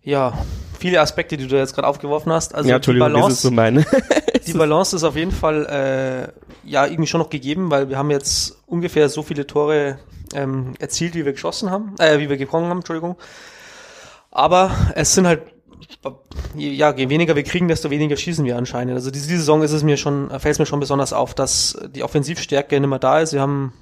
[0.09, 0.33] Ja,
[0.79, 2.55] viele Aspekte, die du jetzt gerade aufgeworfen hast.
[2.55, 3.85] Also ja, Entschuldigung, die Balance, das ist so meine.
[4.47, 8.11] die Balance ist auf jeden Fall äh, ja irgendwie schon noch gegeben, weil wir haben
[8.11, 9.99] jetzt ungefähr so viele Tore
[10.33, 13.18] ähm, erzielt, wie wir geschossen haben, äh, wie wir gekommen haben, Entschuldigung.
[14.31, 15.42] Aber es sind halt
[16.55, 18.94] ja, je weniger wir kriegen, desto weniger schießen wir anscheinend.
[18.94, 21.79] Also diese, diese Saison ist es mir schon, fällt es mir schon besonders auf, dass
[21.94, 23.35] die Offensivstärke nicht mehr da ist.
[23.35, 23.75] Wir haben,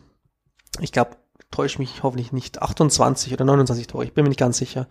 [0.80, 1.12] ich glaube,
[1.52, 4.88] täusche mich hoffentlich nicht, 28 oder 29 Tore, ich bin mir nicht ganz sicher.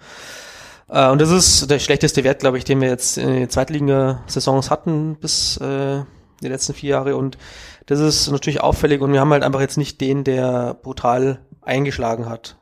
[0.89, 4.69] Äh, und das ist der schlechteste Wert, glaube ich, den wir jetzt in den Zweitliga-Saisons
[4.69, 6.03] hatten bis äh,
[6.41, 7.15] die letzten vier Jahre.
[7.15, 7.37] Und
[7.85, 12.27] das ist natürlich auffällig und wir haben halt einfach jetzt nicht den, der brutal eingeschlagen
[12.29, 12.57] hat.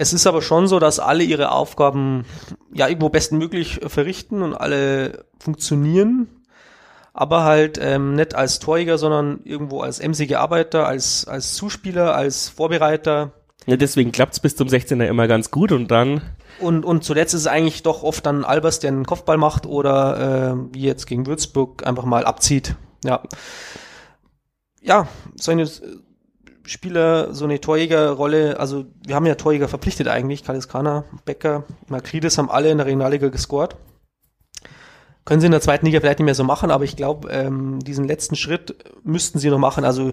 [0.00, 2.24] Es ist aber schon so, dass alle ihre Aufgaben
[2.72, 6.28] ja irgendwo bestmöglich verrichten und alle funktionieren,
[7.12, 12.48] aber halt ähm, nicht als Torjäger, sondern irgendwo als emsige Arbeiter, als, als Zuspieler, als
[12.48, 13.32] Vorbereiter.
[13.68, 16.22] Ja, deswegen klappt's bis zum 16er immer ganz gut und dann
[16.58, 20.54] und, und zuletzt ist es eigentlich doch oft dann Albers, der einen Kopfball macht oder
[20.54, 22.76] äh, wie jetzt gegen Würzburg einfach mal abzieht.
[23.04, 23.22] Ja.
[24.80, 25.68] Ja, so eine
[26.64, 32.50] Spieler, so eine Torjägerrolle, also wir haben ja Torjäger verpflichtet eigentlich, Kaliskana, Becker, Makridis haben
[32.50, 33.76] alle in der Regionalliga gescored.
[35.26, 37.80] Können sie in der zweiten Liga vielleicht nicht mehr so machen, aber ich glaube, ähm,
[37.80, 39.84] diesen letzten Schritt müssten sie noch machen.
[39.84, 40.12] Also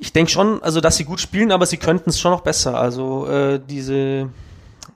[0.00, 2.80] ich denke schon, also dass sie gut spielen, aber sie könnten es schon noch besser.
[2.80, 4.30] Also äh, diese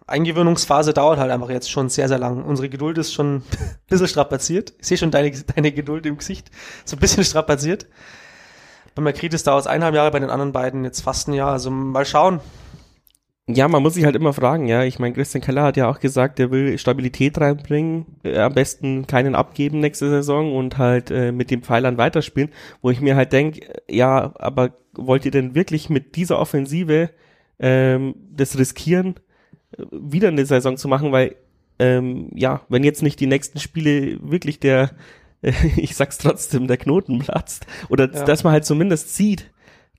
[0.07, 2.43] Eingewöhnungsphase dauert halt einfach jetzt schon sehr, sehr lang.
[2.43, 3.43] Unsere Geduld ist schon ein
[3.87, 4.73] bisschen strapaziert.
[4.81, 6.51] Ich sehe schon deine, deine Geduld im Gesicht.
[6.87, 7.87] So ein bisschen strapaziert.
[8.95, 11.53] Bei Makritis dauert es eineinhalb Jahre, bei den anderen beiden jetzt fast ein Jahr.
[11.53, 12.41] Also mal schauen.
[13.47, 14.85] Ja, man muss sich halt immer fragen, ja.
[14.85, 19.07] Ich meine, Christian Keller hat ja auch gesagt, er will Stabilität reinbringen, äh, am besten
[19.07, 23.35] keinen abgeben nächste Saison und halt äh, mit den Pfeilern weiterspielen, wo ich mir halt
[23.35, 27.11] denke, ja, aber wollt ihr denn wirklich mit dieser Offensive
[27.59, 29.15] ähm, das riskieren?
[29.91, 31.37] wieder eine Saison zu machen, weil
[31.79, 34.93] ähm, ja, wenn jetzt nicht die nächsten Spiele wirklich der,
[35.43, 38.25] äh, ich sag's trotzdem, der Knoten platzt oder ja.
[38.25, 39.51] dass man halt zumindest sieht,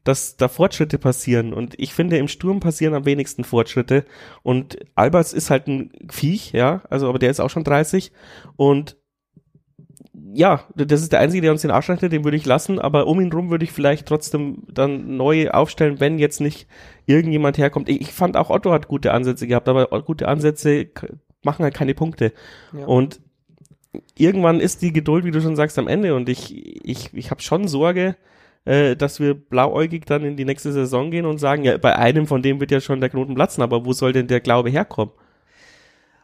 [0.03, 1.51] dass da Fortschritte passieren.
[1.53, 4.05] Und ich finde, im Sturm passieren am wenigsten Fortschritte.
[4.43, 8.11] Und Albers ist halt ein Viech, ja, also aber der ist auch schon 30
[8.55, 8.97] und
[10.33, 13.07] ja, das ist der Einzige, der uns den Arsch rettet, den würde ich lassen, aber
[13.07, 16.67] um ihn rum würde ich vielleicht trotzdem dann neu aufstellen, wenn jetzt nicht
[17.05, 17.89] irgendjemand herkommt.
[17.89, 20.87] Ich, fand auch Otto hat gute Ansätze gehabt, aber gute Ansätze
[21.43, 22.33] machen halt keine Punkte.
[22.73, 22.85] Ja.
[22.85, 23.21] Und
[24.17, 27.41] irgendwann ist die Geduld, wie du schon sagst, am Ende und ich, ich, ich habe
[27.41, 28.15] schon Sorge,
[28.65, 32.27] äh, dass wir blauäugig dann in die nächste Saison gehen und sagen, ja, bei einem
[32.27, 35.13] von dem wird ja schon der Knoten platzen, aber wo soll denn der Glaube herkommen?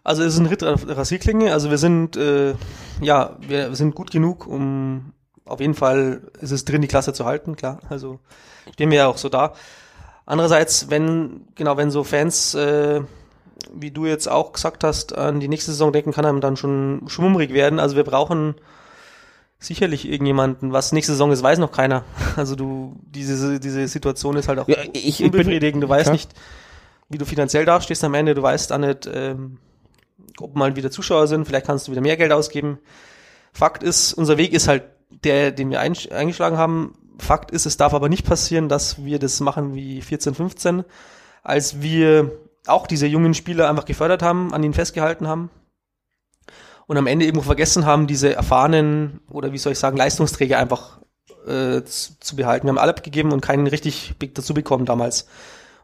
[0.03, 1.53] Also es ist ein Ritt Rasierklinge.
[1.53, 2.55] Also wir sind äh,
[3.01, 5.13] ja, wir sind gut genug, um
[5.45, 7.79] auf jeden Fall ist es drin, die Klasse zu halten, klar.
[7.89, 8.19] Also
[8.73, 9.53] stehen wir ja auch so da.
[10.25, 13.01] Andererseits, wenn genau, wenn so Fans äh,
[13.73, 17.03] wie du jetzt auch gesagt hast, an die nächste Saison denken, kann einem dann schon
[17.07, 17.79] schwummrig werden.
[17.79, 18.55] Also wir brauchen
[19.59, 20.71] sicherlich irgendjemanden.
[20.71, 22.03] Was nächste Saison ist, weiß noch keiner.
[22.35, 25.83] Also du, diese, diese Situation ist halt auch ja, ich, unbefriedigend.
[25.83, 26.13] Du weißt klar.
[26.13, 26.31] nicht,
[27.09, 28.33] wie du finanziell dastehst am Ende.
[28.33, 29.57] Du weißt auch nicht, ähm,
[30.39, 32.79] ob mal wieder Zuschauer sind, vielleicht kannst du wieder mehr Geld ausgeben.
[33.53, 36.95] Fakt ist, unser Weg ist halt der, den wir eingeschlagen haben.
[37.19, 40.85] Fakt ist, es darf aber nicht passieren, dass wir das machen wie 14, 15,
[41.43, 42.31] als wir
[42.67, 45.49] auch diese jungen Spieler einfach gefördert haben, an ihnen festgehalten haben
[46.87, 50.99] und am Ende irgendwo vergessen haben, diese erfahrenen oder wie soll ich sagen, Leistungsträger einfach
[51.47, 52.67] äh, zu, zu, behalten.
[52.67, 55.27] Wir haben alle abgegeben und keinen richtig dazu bekommen damals.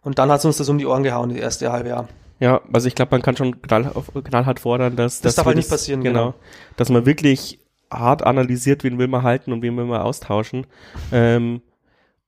[0.02, 2.08] Und dann hat es uns das um die Ohren gehauen, das erste halbe Jahr.
[2.40, 3.92] Ja, also ich glaube, man kann schon knall,
[4.24, 6.36] knallhart fordern, dass das darf halt nicht passieren, genau, genau,
[6.76, 10.68] dass man wirklich hart analysiert, wen will man halten und wen will man austauschen.
[11.12, 11.62] Ähm,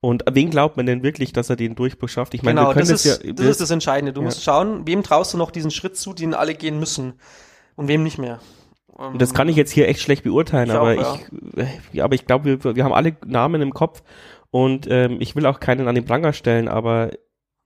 [0.00, 2.32] und wen glaubt man denn wirklich, dass er den Durchbruch schafft?
[2.32, 4.14] Ich meine, genau, wir können das, ist, ja, das ist das Entscheidende.
[4.14, 4.24] Du ja.
[4.24, 7.14] musst schauen, wem traust du noch diesen Schritt zu, den alle gehen müssen
[7.76, 8.40] und wem nicht mehr.
[8.98, 12.04] Ähm, Das kann ich jetzt hier echt schlecht beurteilen, Ich aber auch, ich, äh, ja,
[12.04, 14.02] aber ich glaube, wir, wir haben alle Namen im Kopf
[14.50, 17.10] und ähm, ich will auch keinen an den Pranger stellen, aber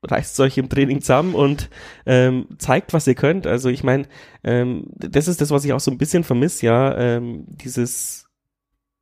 [0.04, 1.70] reißt euch im Training zusammen und
[2.06, 3.46] ähm, zeigt, was ihr könnt.
[3.46, 4.06] Also ich meine,
[4.42, 8.24] ähm, das ist das, was ich auch so ein bisschen vermisse, ja, ähm, dieses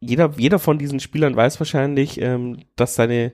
[0.02, 3.32] jeder, jeder von diesen Spielern weiß wahrscheinlich, ähm, dass seine,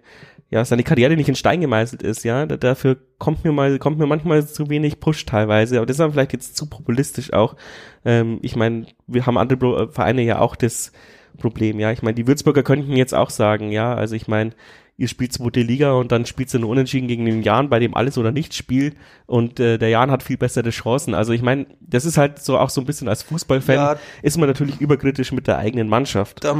[0.50, 2.44] ja, seine Karriere nicht in Stein gemeißelt ist, ja.
[2.44, 6.00] Da, dafür kommt mir mal, kommt mir manchmal zu wenig Push teilweise, aber das ist
[6.00, 7.57] dann vielleicht jetzt zu populistisch auch.
[8.04, 10.92] Ähm, ich meine, wir haben andere Pro Vereine ja auch das
[11.38, 11.90] Problem, ja.
[11.90, 14.50] Ich meine, die Würzburger könnten jetzt auch sagen, ja, also ich meine,
[14.98, 17.94] ihr spielt zweite Liga und dann spielt ihr nur unentschieden gegen den Jan, bei dem
[17.94, 21.14] alles oder nichts spielt und äh, der Jan hat viel bessere Chancen.
[21.14, 23.96] Also ich meine, das ist halt so auch so ein bisschen als Fußballfan Ja.
[24.22, 26.42] ist man natürlich überkritisch mit der eigenen Mannschaft.
[26.42, 26.52] Da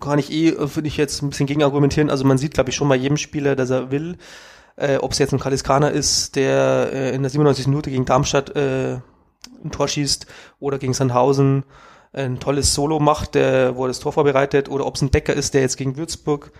[0.00, 2.08] kann ich eh, äh, finde ich jetzt ein bisschen gegenargumentieren.
[2.08, 4.16] Also man sieht, glaube ich, schon bei jedem Spieler, dass er will,
[4.76, 7.66] äh, ob es jetzt ein Kaliskaner ist, der äh, in der 97.
[7.66, 8.94] Minute gegen Darmstadt äh,
[9.62, 10.26] ein Tor schießt
[10.60, 11.64] oder gegen Sandhausen
[12.14, 15.32] ein tolles Solo macht, der, wo er das Tor vorbereitet, oder ob es ein Decker
[15.34, 16.52] ist, der jetzt gegen Würzburg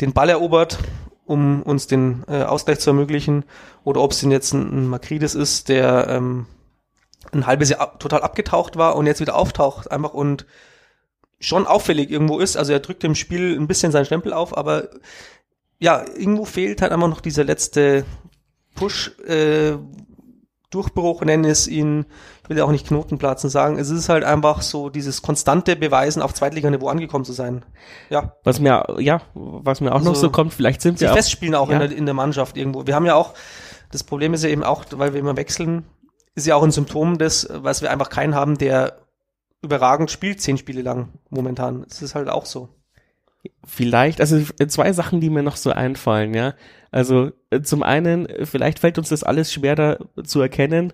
[0.00, 0.78] den Ball erobert,
[1.24, 3.44] um uns den äh, Ausgleich zu ermöglichen,
[3.84, 6.46] oder ob es denn jetzt ein, ein Makridis ist, der ähm,
[7.32, 10.46] ein halbes Jahr ab, total abgetaucht war und jetzt wieder auftaucht, einfach und
[11.38, 12.56] schon auffällig irgendwo ist.
[12.56, 14.88] Also er drückt im Spiel ein bisschen seinen Stempel auf, aber
[15.78, 18.04] ja, irgendwo fehlt halt einfach noch dieser letzte
[18.74, 19.76] Push, äh,
[20.70, 22.06] Durchbruch, nenne es ihn,
[22.44, 23.78] ich will ja auch nicht Knotenplatzen sagen.
[23.78, 27.64] Es ist halt einfach so dieses konstante Beweisen, auf Zweitliganiveau angekommen zu sein.
[28.08, 28.36] Ja.
[28.44, 31.54] Was mir, ja, was mir auch noch Also, so kommt, vielleicht sind wir auch, festspielen
[31.56, 31.80] auch ja.
[31.80, 32.86] in, der, in der Mannschaft irgendwo.
[32.86, 33.34] Wir haben ja auch,
[33.90, 35.84] das Problem ist ja eben auch, weil wir immer wechseln,
[36.34, 39.00] ist ja auch ein Symptom des, was wir einfach keinen haben, der
[39.62, 41.84] überragend spielt, zehn Spiele lang momentan.
[41.90, 42.68] Es ist halt auch so.
[43.64, 46.54] Vielleicht, also zwei Sachen, die mir noch so einfallen, ja.
[46.90, 50.92] Also äh, zum einen, äh, vielleicht fällt uns das alles schwer da zu erkennen,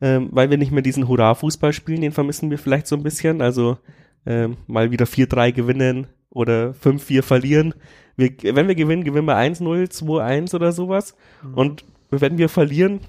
[0.00, 3.40] ähm, weil wir nicht mehr diesen Hurra-Fußball spielen, den vermissen wir vielleicht so ein bisschen.
[3.40, 3.78] Also
[4.26, 7.74] ähm, mal wieder 4-3 gewinnen oder 5-4 verlieren.
[8.16, 11.14] Wir, wenn wir gewinnen, gewinnen wir 1-0, 2-1 oder sowas.
[11.54, 13.00] Und wenn wir verlieren,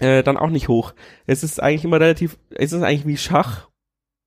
[0.00, 0.94] äh, dann auch nicht hoch.
[1.26, 3.68] Es ist eigentlich immer relativ, es ist eigentlich wie Schach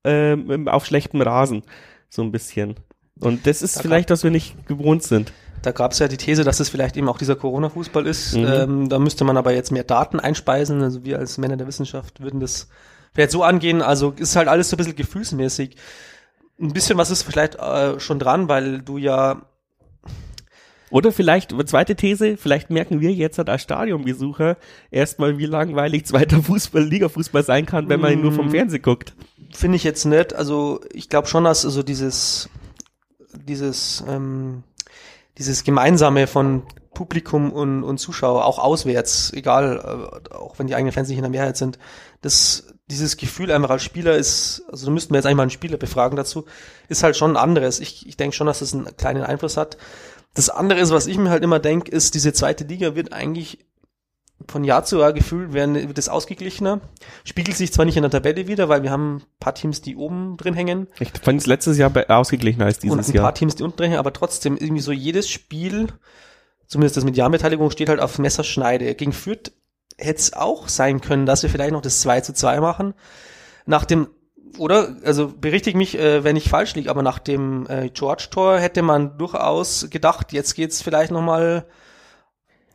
[0.03, 1.63] ähm, auf schlechtem Rasen,
[2.09, 2.75] so ein bisschen.
[3.19, 5.33] Und das ist Da vielleicht, dass wir nicht gewohnt sind.
[5.65, 8.35] Da gab es ja die These, dass es vielleicht eben auch dieser Corona-Fußball ist.
[8.35, 8.45] Mhm.
[8.45, 10.81] Ähm, da müsste man aber jetzt mehr Daten einspeisen.
[10.81, 12.67] Also wir als Männer der Wissenschaft würden das
[13.13, 13.81] vielleicht so angehen.
[13.81, 15.75] Also ist halt alles so ein bisschen gefühlsmäßig.
[16.61, 19.41] Ein bisschen was ist vielleicht äh, schon dran, weil du ja
[20.91, 24.55] Oder vielleicht, zweite These, vielleicht merken wir jetzt halt als Stadionbesucher
[24.91, 28.51] erstmal, wie langweilig zweiter Fußball, Liga-Fußball sein kann, wenn man ihn nur vom Mhm.
[28.51, 29.13] Fernsehen guckt.
[29.51, 30.33] Finde ich jetzt nicht.
[30.35, 32.49] Also ich glaube schon, dass also dieses,
[33.47, 34.63] dieses, ähm,
[35.37, 40.93] dieses Gemeinsame von Publikum und, und Zuschauer, auch auswärts, egal, äh, auch wenn die eigenen
[40.93, 41.77] Fans nicht in der Mehrheit sind,
[42.21, 45.51] das, dieses Gefühl einfach als Spieler ist, also da müssten wir jetzt eigentlich mal einen
[45.51, 46.45] Spieler befragen dazu,
[46.87, 47.79] ist halt schon ein anderes.
[47.79, 49.77] Ich, ich denke schon, dass das einen kleinen Einfluss hat.
[50.33, 53.65] Das andere ist, was ich mir halt immer denke, ist, diese zweite Liga wird eigentlich
[54.47, 56.81] von Jahr zu Jahr gefühlt werden, wird es ausgeglichener.
[57.23, 59.95] Spiegelt sich zwar nicht in der Tabelle wieder, weil wir haben ein paar Teams, die
[59.95, 63.23] oben drin hängen Ich fand es letztes Jahr ausgeglichener als und dieses ein Jahr.
[63.23, 65.87] paar Teams, die unten drin hängen, aber trotzdem irgendwie so jedes Spiel,
[66.67, 68.93] zumindest das mit Jahrbeteiligung, steht halt auf Messerschneide.
[68.95, 69.51] Gegen Fürth
[69.97, 72.93] hätte es auch sein können, dass wir vielleicht noch das 2 zu 2 machen.
[73.65, 74.09] Nach dem,
[74.57, 78.81] oder, also berichtige mich, äh, wenn ich falsch liege, aber nach dem äh, George-Tor hätte
[78.81, 81.65] man durchaus gedacht, jetzt geht's vielleicht noch mal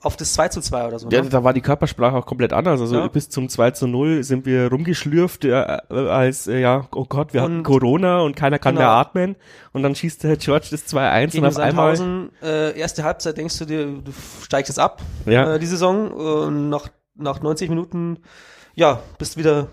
[0.02, 1.08] auf das 2 zu 2 oder so.
[1.10, 1.28] Ja, ne?
[1.28, 2.80] da war die Körpersprache auch komplett anders.
[2.80, 3.08] Also Ja.
[3.08, 7.42] bis zum 2 zu 0 sind wir rumgeschlürft, äh, als, äh, ja, oh Gott, wir
[7.42, 8.86] hatten Und- Corona und keiner kann Genau.
[8.86, 9.36] mehr atmen.
[9.72, 13.64] Und dann schießt der George das 2-1 und auf einmal, äh, erste Halbzeit denkst du
[13.66, 16.10] dir, du steigst jetzt ab, ja, äh, die Saison.
[16.10, 18.18] Und nach, nach 90 Minuten,
[18.74, 19.68] ja, bist wieder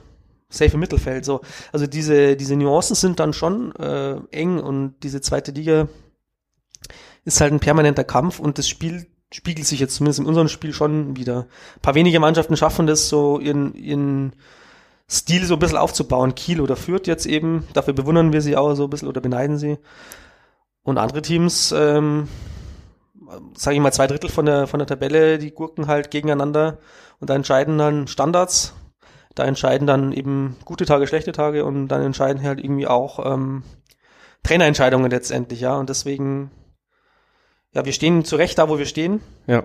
[0.49, 1.23] safe im Mittelfeld.
[1.25, 1.41] So.
[1.71, 5.87] Also diese, diese Nuancen sind dann schon äh, eng und diese zweite Liga
[7.25, 10.73] ist halt ein permanenter Kampf und das Spiel spiegelt sich jetzt zumindest in unserem Spiel
[10.73, 11.47] schon wieder.
[11.75, 14.33] Ein paar wenige Mannschaften schaffen das so ihren, ihren
[15.09, 16.35] Stil so ein bisschen aufzubauen.
[16.35, 19.57] Kiel oder Fürth jetzt eben, dafür bewundern wir sie auch so ein bisschen oder beneiden
[19.57, 19.77] sie.
[20.83, 22.27] Und andere Teams, ähm,
[23.55, 26.79] sage ich mal, zwei Drittel von der, von der Tabelle, die gurken halt gegeneinander
[27.19, 28.73] und da entscheiden dann Standards,
[29.35, 33.63] da entscheiden dann eben gute Tage, schlechte Tage und dann entscheiden halt irgendwie auch ähm,
[34.43, 35.75] Trainerentscheidungen letztendlich, ja.
[35.75, 36.51] Und deswegen,
[37.77, 39.63] ja, wir stehen zu Recht da, wo wir stehen, ja.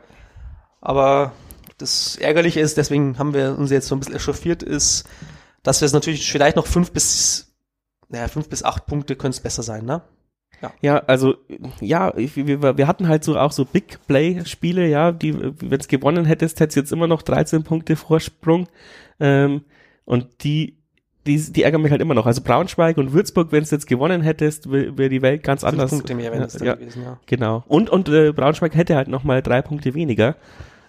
[0.83, 1.33] aber
[1.79, 5.09] das Ärgerliche ist, deswegen haben wir uns jetzt so ein bisschen echauffiert, ist,
[5.62, 7.55] dass wir es natürlich vielleicht noch fünf bis,
[8.11, 10.03] naja, fünf bis acht Punkte können es besser sein, ne?
[10.83, 11.37] Ja, also
[11.81, 15.88] ja, wir, wir hatten halt so auch so Big Play Spiele, ja, die wenn es
[15.88, 18.68] gewonnen hättest, hättest jetzt immer noch 13 Punkte Vorsprung
[19.20, 19.64] ähm,
[20.05, 20.82] und die
[21.26, 22.26] die, die ärgern mich halt immer noch.
[22.26, 25.72] Also Braunschweig und Würzburg, wenn es jetzt gewonnen hättest, wäre wär die Welt ganz Fünf
[25.72, 25.90] anders.
[25.90, 27.18] Punkte mehr wären dann ja, gewesen, ja.
[27.26, 27.64] Genau.
[27.68, 30.37] Und, und äh, Braunschweig hätte halt nochmal drei Punkte weniger.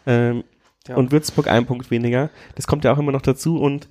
[0.06, 0.44] Ähm,
[0.88, 0.98] Ja.
[0.98, 2.30] Und Würzburg ein Punkt weniger.
[2.56, 3.58] Das kommt ja auch immer noch dazu.
[3.58, 3.88] Und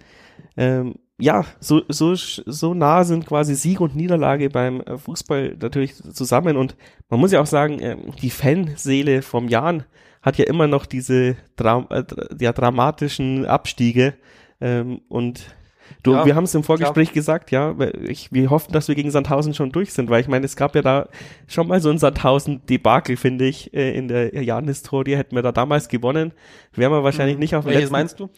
[0.58, 5.94] ähm, ja, so, so, so nah sind quasi Sieg und Niederlage beim äh, Fußball natürlich
[5.94, 6.58] zusammen.
[6.58, 6.76] Und
[7.08, 9.84] man muss ja auch sagen, ähm, die Fanseele vom Jan
[10.20, 14.12] hat ja immer noch diese äh, dra- ja, dramatischen Abstiege.
[14.60, 15.46] Ähm, und
[16.02, 17.74] du, Ja, wir haben es im Vorgespräch gesagt, ja,
[18.06, 20.74] ich, wir hoffen, dass wir gegen Sandhausen schon durch sind, weil ich meine, es gab
[20.74, 21.08] ja da
[21.46, 25.16] schon mal so ein Sandhausen-Debakel, finde ich, äh, in der Jan-Historie.
[25.16, 26.32] Hätten wir da damals gewonnen,
[26.74, 28.28] wären wir wahrscheinlich nicht auf dem Welches letzten meinst du?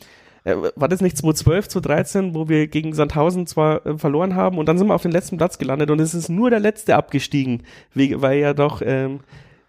[0.45, 4.67] äh, war das nicht 2012, 2013, wo wir gegen Sandhausen zwar äh, verloren haben und
[4.69, 7.63] dann sind wir auf den letzten Platz gelandet und es ist nur der letzte abgestiegen,
[7.95, 9.21] weil ja doch ähm,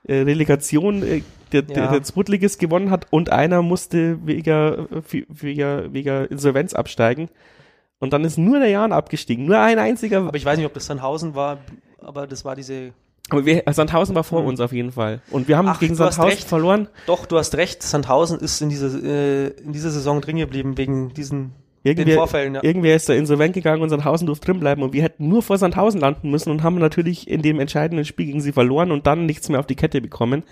[0.07, 1.21] äh, Relegation äh,
[1.51, 1.91] der, der, Ja.
[1.91, 7.29] der Zweitligist gewonnen hat und einer musste wegen, äh, wegen, wegen Insolvenz absteigen.
[7.99, 10.19] Und dann ist nur der Jan abgestiegen, nur ein einziger.
[10.19, 11.59] Aber ich weiß nicht, ob das Sandhausen war,
[12.01, 12.91] aber das war diese.
[13.29, 14.47] Aber wir, Sandhausen war vor Hm.
[14.47, 15.21] uns auf jeden Fall.
[15.31, 16.87] Und wir haben Ach, gegen Sandhausen verloren.
[17.07, 21.13] Doch, du hast recht, Sandhausen ist in dieser, äh, in dieser Saison drin geblieben wegen
[21.13, 21.53] diesen
[21.83, 22.55] Irgendwer, Vorfällen.
[22.55, 22.63] Ja.
[22.63, 25.59] irgendwer ist da insolvent gegangen und Sandhausen durfte drin bleiben und wir hätten nur vor
[25.59, 29.27] Sandhausen landen müssen und haben natürlich in dem entscheidenden Spiel gegen sie verloren und dann
[29.27, 30.43] nichts mehr auf die Kette bekommen.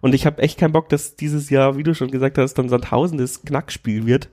[0.00, 2.68] Und ich habe echt keinen Bock, dass dieses Jahr, wie du schon gesagt hast, dann
[2.68, 4.28] Sandhausen das Knackspiel wird.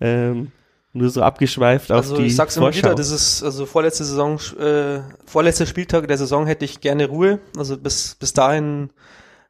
[0.00, 0.50] Ähm,
[0.92, 2.78] nur so abgeschweift Also auf die ich sag's immer Vorschau.
[2.78, 7.40] wieder, das ist also vorletzte Saison, äh, vorletzter Spieltag der Saison hätte ich gerne Ruhe.
[7.56, 8.90] Also bis bis dahin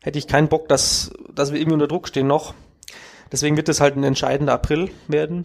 [0.02, 2.54] hätte ich keinen Bock, dass dass wir irgendwie unter Druck stehen noch.
[3.30, 5.44] Deswegen wird es halt ein entscheidender April werden.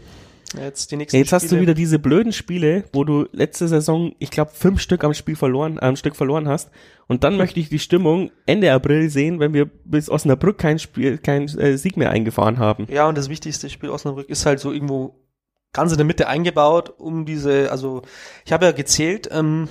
[0.56, 4.32] Jetzt die nächsten jetzt hast du wieder diese blöden Spiele, wo du letzte Saison, ich
[4.32, 6.70] glaube, fünf Stück am Spiel verloren, am Stück verloren hast.
[7.08, 11.18] Und dann möchte ich die Stimmung Ende April sehen, wenn wir bis Osnabrück kein Spiel,
[11.18, 12.88] kein äh, Sieg mehr eingefahren haben.
[12.90, 15.16] Ja, und das wichtigste Spiel Osnabrück ist halt so irgendwo
[15.78, 18.02] ganz in der Mitte eingebaut, um diese, also
[18.46, 19.70] ich habe ja gezählt ähm,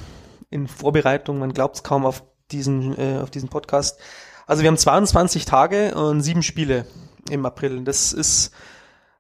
[0.48, 4.00] in Vorbereitung, man glaubt es kaum auf diesen, äh, auf diesen Podcast.
[4.46, 6.86] Also wir haben 22 Tage und sieben Spiele
[7.28, 7.82] im April.
[7.82, 8.52] Das ist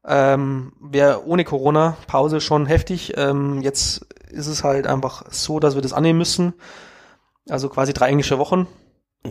[0.06, 3.14] ähm, wäre ohne Corona-Pause schon heftig.
[3.16, 6.54] Ähm, jetzt ist es halt einfach so, dass wir das annehmen müssen.
[7.48, 8.68] Also quasi drei englische Wochen.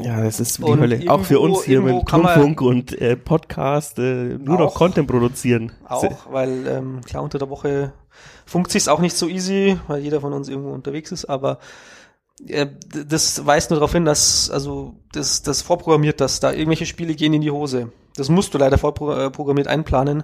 [0.03, 1.01] Ja, das ist die Und Hölle.
[1.08, 4.75] Auch für uns hier mit Rundfunk und äh, Podcast äh, nur noch Auch.
[4.75, 5.71] Content produzieren.
[5.88, 7.93] Auch, weil ähm, klar unter der Woche
[8.45, 11.60] funkt sich's auch nicht so easy, weil jeder von uns irgendwo unterwegs ist, aber
[12.47, 12.67] äh,
[13.08, 17.34] das weist nur darauf hin, dass also das, das vorprogrammiert, dass da irgendwelche Spiele gehen
[17.34, 17.91] in die Hose.
[18.15, 20.23] Das musst du leider vorprogrammiert einplanen.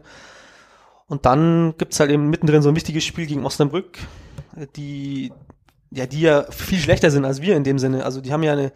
[1.08, 3.98] Und dann gibt's halt eben mittendrin so ein wichtiges Spiel gegen Osnabrück,
[4.56, 5.34] äh, die
[5.92, 8.06] ja die ja viel schlechter sind als wir in dem Sinne.
[8.06, 8.72] Also die haben ja eine,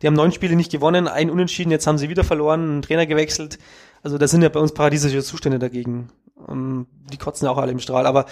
[0.00, 3.06] die haben neun Spiele nicht gewonnen, ein Unentschieden, jetzt haben sie wieder verloren, einen Trainer
[3.06, 3.58] gewechselt.
[4.02, 6.10] Also das sind ja bei uns paradiesische Zustände dagegen.
[6.48, 8.06] Ähm, die kotzen ja auch alle im Strahl.
[8.06, 8.26] Aber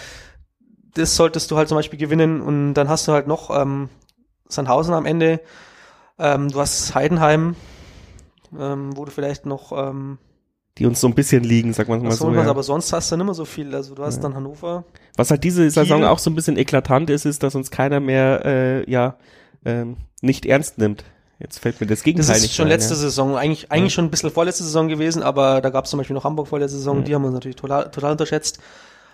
[0.94, 3.90] das solltest du halt zum Beispiel gewinnen und dann hast du halt noch ähm,
[4.48, 5.40] Sandhausen am Ende.
[6.18, 7.54] Ähm, du hast Heidenheim,
[8.58, 10.18] ähm, wo du vielleicht noch ähm,
[10.78, 12.32] Die uns so ein bisschen liegen, sagen wir mal so.
[12.32, 12.42] Ja.
[12.44, 13.74] aber sonst hast du nicht mehr so viel.
[13.74, 14.22] Also du hast Ja.
[14.22, 14.84] dann Hannover.
[15.16, 16.08] Was halt diese Saison Kiel.
[16.08, 19.16] auch so ein bisschen eklatant ist, ist, dass uns keiner mehr äh, ja
[19.64, 21.04] ähm, nicht ernst nimmt.
[21.40, 23.00] Jetzt fällt mir das Gegenteil Das ist nicht schon ein, letzte ja.
[23.00, 26.14] Saison, eigentlich, eigentlich schon ein bisschen vorletzte Saison gewesen, aber da gab es zum Beispiel
[26.14, 28.58] noch Hamburg vorletzte Saison, die haben uns natürlich total, total unterschätzt.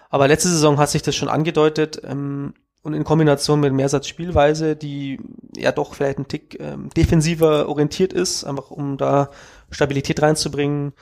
[0.09, 4.75] Aber letzte Saison hat sich das schon angedeutet ähm, und in Kombination mit Mehrsatz Spielweise,
[4.75, 5.19] die
[5.57, 9.29] ja doch vielleicht ein Tick ähm, defensiver orientiert ist, einfach um da
[9.71, 10.93] Stabilität reinzubringen,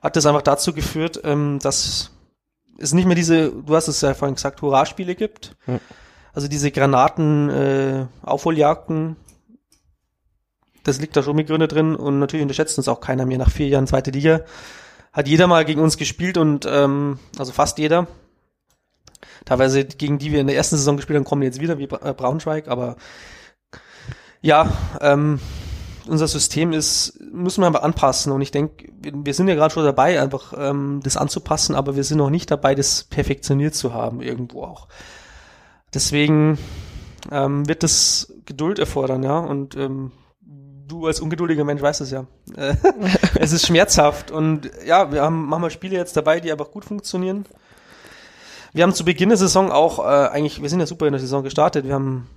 [0.00, 2.10] hat das einfach dazu geführt, ähm, dass
[2.78, 5.56] es nicht mehr diese, du hast es ja vorhin gesagt, Hurra-Spiele gibt.
[5.66, 5.78] Ja.
[6.32, 9.16] Also diese Granaten, äh, Aufholjagden,
[10.84, 13.50] das liegt da schon mit Gründe drin und natürlich unterschätzt uns auch keiner mehr nach
[13.50, 14.42] vier Jahren zweite Liga.
[15.12, 18.06] Hat jeder mal gegen uns gespielt und ähm, also fast jeder.
[19.44, 22.14] Teilweise gegen die wir in der ersten Saison gespielt haben, kommen jetzt wieder wie äh,
[22.14, 22.96] Braunschweig, aber
[24.40, 25.40] ja, ähm,
[26.10, 29.84] unser System ist, müssen wir aber anpassen und ich denke, wir, sind ja gerade schon
[29.84, 34.20] dabei, einfach ähm, das anzupassen, aber wir sind noch nicht dabei, das perfektioniert zu haben
[34.20, 34.88] irgendwo auch.
[35.94, 36.58] Deswegen
[37.30, 42.26] ähm, wird das Geduld erfordern, ja, und ähm, du als ungeduldiger Mensch weißt es ja.
[42.56, 42.74] Äh,
[43.36, 47.46] es ist schmerzhaft und ja, wir haben manchmal Spiele jetzt dabei, die einfach gut funktionieren.
[48.72, 51.20] Wir haben zu Beginn der Saison auch äh, eigentlich, wir sind ja super in der
[51.20, 52.28] Saison gestartet, wir haben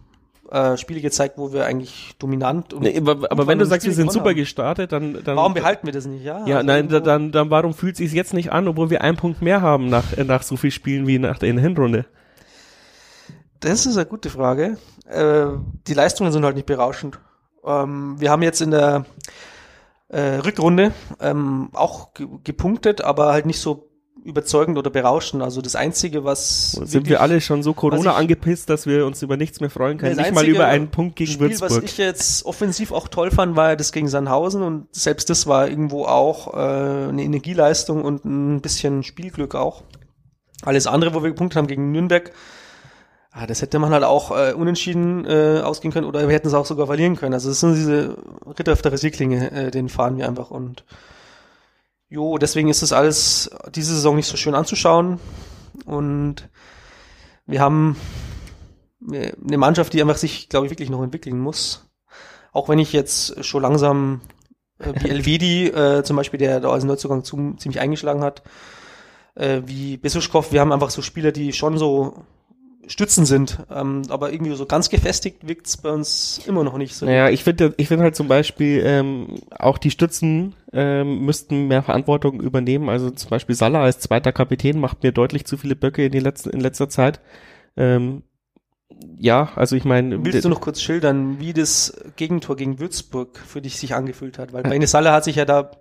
[0.54, 3.94] äh, Spiele gezeigt, wo wir eigentlich dominant und Nee, aber, aber wenn du sagst, wir
[3.94, 4.36] sind super haben.
[4.36, 6.46] gestartet, dann, dann Warum behalten wir das nicht, ja?
[6.46, 9.02] ja, Also nein, da- irgendwo- dann, dann warum fühlt sich's jetzt nicht an, obwohl wir
[9.02, 12.06] einen Punkt mehr haben nach, äh, nach so viel Spielen wie nach der Hinrunde?
[13.60, 14.78] Das ist eine gute Frage.
[15.10, 15.46] Äh,
[15.88, 17.20] die Leistungen sind halt nicht berauschend.
[17.66, 19.06] Ähm, wir haben jetzt in der
[20.10, 23.90] äh, Rückrunde ähm, auch ge gepunktet, aber halt nicht so
[24.24, 25.44] überzeugend oder berauschend.
[25.44, 26.72] Also das Einzige, was.
[26.72, 29.98] Sind wir alle schon so Corona ich, angepisst, dass wir uns über nichts mehr freuen
[29.98, 30.16] können?
[30.16, 31.72] Nicht mal über einen Punkt gegen Spiel, Würzburg.
[31.72, 35.68] Was ich jetzt offensiv auch toll fand, war das gegen Sandhausen und selbst das war
[35.68, 36.58] irgendwo auch äh,
[37.10, 39.84] eine Energieleistung und ein bisschen Spielglück auch.
[40.64, 42.32] Alles andere, wo wir gepunktet haben gegen Nürnberg,
[43.32, 46.54] ah, das hätte man halt auch äh, unentschieden äh, ausgehen können oder wir hätten es
[46.54, 47.34] auch sogar verlieren können.
[47.34, 48.16] Also das sind diese
[48.58, 50.86] Ritter auf der Rasierklinge, äh, den fahren wir einfach und
[52.14, 55.20] Jo, deswegen ist es alles diese Saison nicht so schön anzuschauen.
[55.86, 56.48] Und
[57.48, 57.98] wir haben
[59.02, 61.90] eine Mannschaft, die einfach sich, glaube ich, wirklich noch entwickeln muss.
[62.52, 64.22] Auch wenn ich jetzt schon langsam
[64.78, 68.44] äh, wie Elvedi äh, zum Beispiel, der da als Neuzugang zu, ziemlich eingeschlagen hat,
[69.34, 72.26] äh, wie Besuschkow, wir haben einfach so Spieler, die schon so
[72.88, 73.60] Stützen sind.
[73.74, 77.06] Ähm, aber irgendwie so ganz gefestigt wirkt's bei uns immer noch nicht so.
[77.06, 81.84] Naja, ich finde ich finde halt zum Beispiel ähm, auch die Stützen ähm, müssten mehr
[81.84, 82.90] Verantwortung übernehmen.
[82.90, 86.20] Also zum Beispiel Salah als zweiter Kapitän macht mir deutlich zu viele Böcke in, die
[86.20, 87.22] letzten, in letzter Zeit.
[87.78, 88.24] Ähm,
[89.18, 90.24] ja, also ich meine.
[90.24, 94.54] Willst du noch kurz schildern, wie das Gegentor gegen Würzburg für dich sich angefühlt hat?
[94.54, 95.72] Weil meine Salah hat sich ja da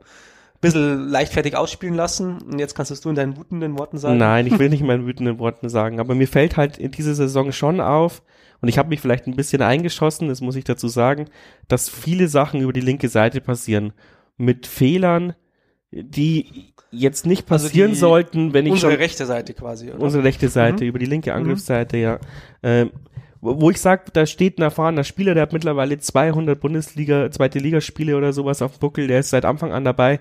[0.62, 2.40] bisschen leichtfertig ausspielen lassen.
[2.40, 4.16] Und jetzt kannst du in deinen wütenden Worten sagen.
[4.16, 7.14] Nein, ich will nicht in meinen wütenden Worten sagen, aber mir fällt halt in dieser
[7.14, 8.22] Saison schon auf,
[8.62, 11.26] und ich habe mich vielleicht ein bisschen eingeschossen, das muss ich dazu sagen,
[11.66, 13.92] dass viele Sachen über die linke Seite passieren.
[14.36, 15.34] Mit Fehlern,
[15.90, 20.00] die jetzt nicht also passieren also sollten, wenn ich unsere schon, rechte Seite quasi, oder?
[20.00, 20.90] Unsere rechte Seite, mhm.
[20.90, 21.38] über die linke mhm.
[21.38, 22.02] Angriffsseite, mhm.
[22.02, 22.18] ja.
[22.62, 22.92] Ähm,
[23.40, 28.16] wo ich sage, da steht ein erfahrener Spieler, der hat mittlerweile 200 Bundesliga, zweite Ligaspiele
[28.16, 30.20] oder sowas auf dem Buckel, der ist seit Anfang an dabei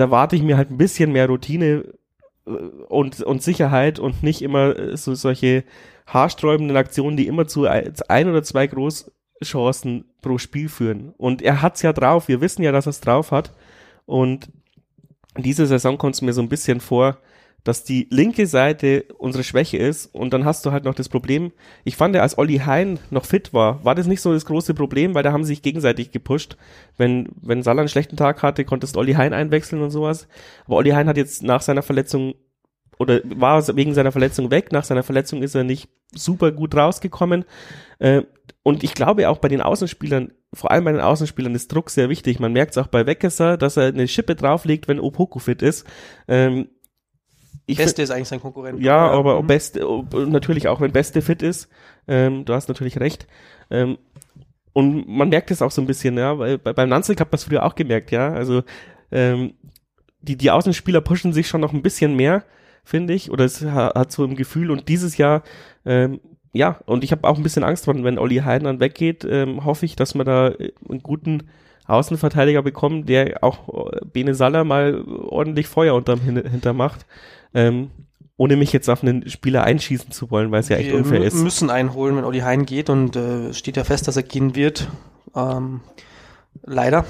[0.00, 1.84] da warte ich mir halt ein bisschen mehr Routine
[2.46, 5.64] äh, und, und Sicherheit und nicht immer äh, so solche
[6.06, 11.12] haarsträubenden Aktionen, die immer zu ein oder zwei Großchancen pro Spiel führen.
[11.18, 13.52] Und er hat's ja drauf, wir wissen ja, dass er es drauf hat.
[14.06, 14.50] Und
[15.36, 17.18] diese Saison kommt es mir so ein bisschen vor,
[17.68, 21.52] dass die linke Seite unsere Schwäche ist und dann hast du halt noch das Problem,
[21.84, 25.14] ich fand als Olli Hein noch fit war, war das nicht so das große Problem,
[25.14, 26.56] weil da haben sie sich gegenseitig gepusht.
[26.96, 30.28] Wenn, wenn Salah einen schlechten Tag hatte, konntest Olli Hein einwechseln und sowas.
[30.64, 32.36] Aber Olli Hein hat jetzt nach seiner Verletzung
[32.98, 34.72] oder war wegen seiner Verletzung weg.
[34.72, 37.44] Nach seiner Verletzung ist er nicht super gut rausgekommen.
[37.98, 38.22] Äh,
[38.62, 42.08] und ich glaube auch bei den Außenspielern, vor allem bei den Außenspielern ist Druck sehr
[42.08, 42.40] wichtig.
[42.40, 45.86] Man merkt es auch bei Weckesser, dass er eine Schippe drauflegt, wenn Opoku fit ist.
[47.68, 48.80] Ich Beste ist eigentlich sein Konkurrent.
[48.80, 49.46] Ja, aber mhm.
[49.46, 49.86] Beste,
[50.26, 51.68] natürlich auch, wenn Beste fit ist,
[52.08, 53.26] ähm, du hast natürlich recht.
[53.70, 53.98] Ähm,
[54.72, 57.36] und man merkt es auch so ein bisschen, ja, weil bei, beim Nanzel hat man
[57.36, 58.32] es früher auch gemerkt, ja.
[58.32, 58.62] Also
[59.12, 59.52] ähm,
[60.22, 62.42] die, die Außenspieler pushen sich schon noch ein bisschen mehr,
[62.84, 64.70] finde ich, oder es hat so ein Gefühl.
[64.70, 65.42] Und dieses Jahr,
[65.84, 66.20] ähm,
[66.54, 69.84] ja, und ich habe auch ein bisschen Angst, wenn, wenn Olli Heidner weggeht, ähm, hoffe
[69.84, 70.54] ich, dass man da
[70.88, 71.50] einen guten
[71.88, 77.06] Außenverteidiger bekommen, der auch äh, Bene Saller mal ordentlich Feuer unterm Hinter macht.
[77.54, 77.90] Ähm,
[78.36, 81.22] ohne mich jetzt auf einen Spieler einschießen zu wollen, weil es ja echt Wir unfair
[81.22, 81.34] ist.
[81.34, 84.54] Wir müssen einholen, wenn Olli Hein geht und äh, steht ja fest, dass er gehen
[84.54, 84.88] wird.
[85.34, 85.80] Ähm,
[86.62, 87.04] leider.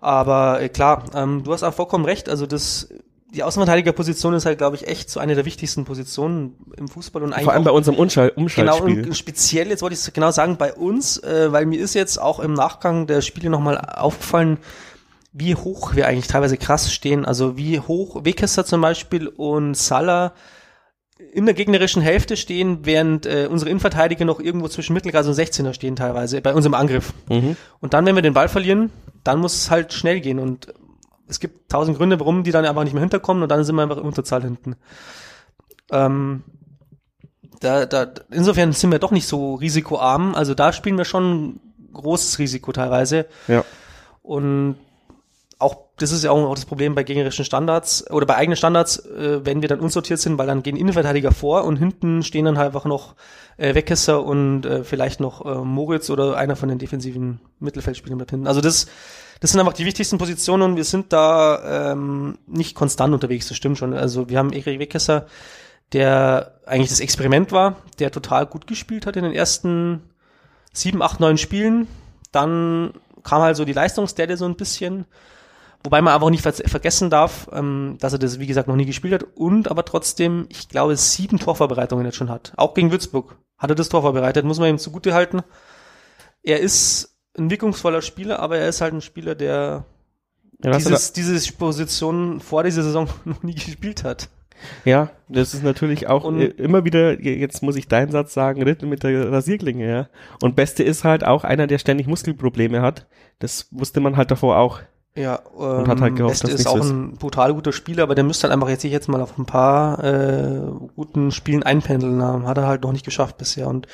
[0.00, 2.28] Aber äh, klar, ähm, du hast auch vollkommen recht.
[2.28, 2.90] Also das
[3.34, 7.32] die Außenverteidigerposition ist halt, glaube ich, echt so eine der wichtigsten Positionen im Fußball und
[7.32, 8.94] eigentlich vor allem bei unserem Umschall Umschaltspiel.
[8.96, 12.20] Genau und speziell jetzt wollte ich genau sagen bei uns, äh, weil mir ist jetzt
[12.20, 14.58] auch im Nachgang der Spiele nochmal aufgefallen,
[15.32, 17.24] wie hoch wir eigentlich teilweise krass stehen.
[17.24, 20.34] Also wie hoch Wekester zum Beispiel und Salah
[21.32, 25.72] in der gegnerischen Hälfte stehen, während äh, unsere Innenverteidiger noch irgendwo zwischen Mittelkreis und 16er
[25.72, 27.14] stehen teilweise bei unserem Angriff.
[27.30, 27.56] Mhm.
[27.80, 28.90] Und dann, wenn wir den Ball verlieren,
[29.24, 30.74] dann muss es halt schnell gehen und
[31.32, 33.82] es gibt tausend Gründe, warum die dann einfach nicht mehr hinterkommen und dann sind wir
[33.82, 34.76] einfach in Unterzahl hinten.
[35.90, 36.42] Ähm,
[37.60, 40.34] da, da, insofern sind wir doch nicht so risikoarm.
[40.34, 41.60] Also da spielen wir schon
[41.92, 43.26] großes Risiko teilweise.
[43.48, 43.64] Ja.
[44.22, 44.76] Und
[45.58, 49.44] auch, das ist ja auch das Problem bei gegnerischen Standards oder bei eigenen Standards, äh,
[49.44, 52.68] wenn wir dann unsortiert sind, weil dann gehen Innenverteidiger vor und hinten stehen dann halt
[52.68, 53.14] einfach noch
[53.56, 58.32] äh, Weckesser und äh, vielleicht noch äh, Moritz oder einer von den defensiven Mittelfeldspielern bleibt
[58.32, 58.48] hinten.
[58.48, 58.86] Also das,
[59.42, 63.56] das sind einfach die wichtigsten Positionen und wir sind da ähm, nicht konstant unterwegs, das
[63.56, 63.92] stimmt schon.
[63.92, 65.26] Also wir haben Erik Weckesser,
[65.92, 70.00] der eigentlich das Experiment war, der total gut gespielt hat in den ersten
[70.72, 71.88] sieben, acht, neun Spielen.
[72.30, 75.06] Dann kam halt so die Leistungsstelle so ein bisschen
[75.84, 78.76] Wobei man aber auch nicht ver vergessen darf, ähm, dass er das, wie gesagt, noch
[78.76, 82.52] nie gespielt hat und aber trotzdem, ich glaube, sieben Torvorbereitungen jetzt schon hat.
[82.56, 85.42] Auch gegen Würzburg hat er das Tor vorbereitet, muss man ihm zugute halten.
[86.44, 89.84] Er ist ein wirkungsvoller Spieler, aber er ist halt ein Spieler, der
[90.62, 94.28] ja, dieses, diese Position vor dieser Saison noch nie gespielt hat.
[94.84, 98.88] Ja, das ist natürlich auch und immer wieder, jetzt muss ich deinen Satz sagen, Ritten
[98.88, 100.08] mit der Rasierklinge, ja.
[100.40, 103.06] Und Beste ist halt auch einer, der ständig Muskelprobleme hat.
[103.40, 104.80] Das wusste man halt davor auch.
[105.14, 108.14] Ja, ähm, Und hat halt gehofft, Beste dass ist auch ein brutal guter Spieler, aber
[108.14, 110.62] der müsste halt einfach jetzt sich jetzt mal auf ein paar äh,
[110.96, 112.22] guten Spielen einpendeln.
[112.22, 112.46] haben.
[112.46, 113.68] Hat er halt noch nicht geschafft bisher.
[113.68, 113.86] Und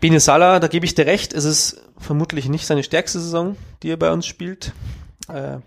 [0.00, 3.90] Bene Salah, da gebe ich dir recht, es ist vermutlich nicht seine stärkste Saison, die
[3.90, 4.72] er bei uns spielt.
[5.28, 5.58] Äh,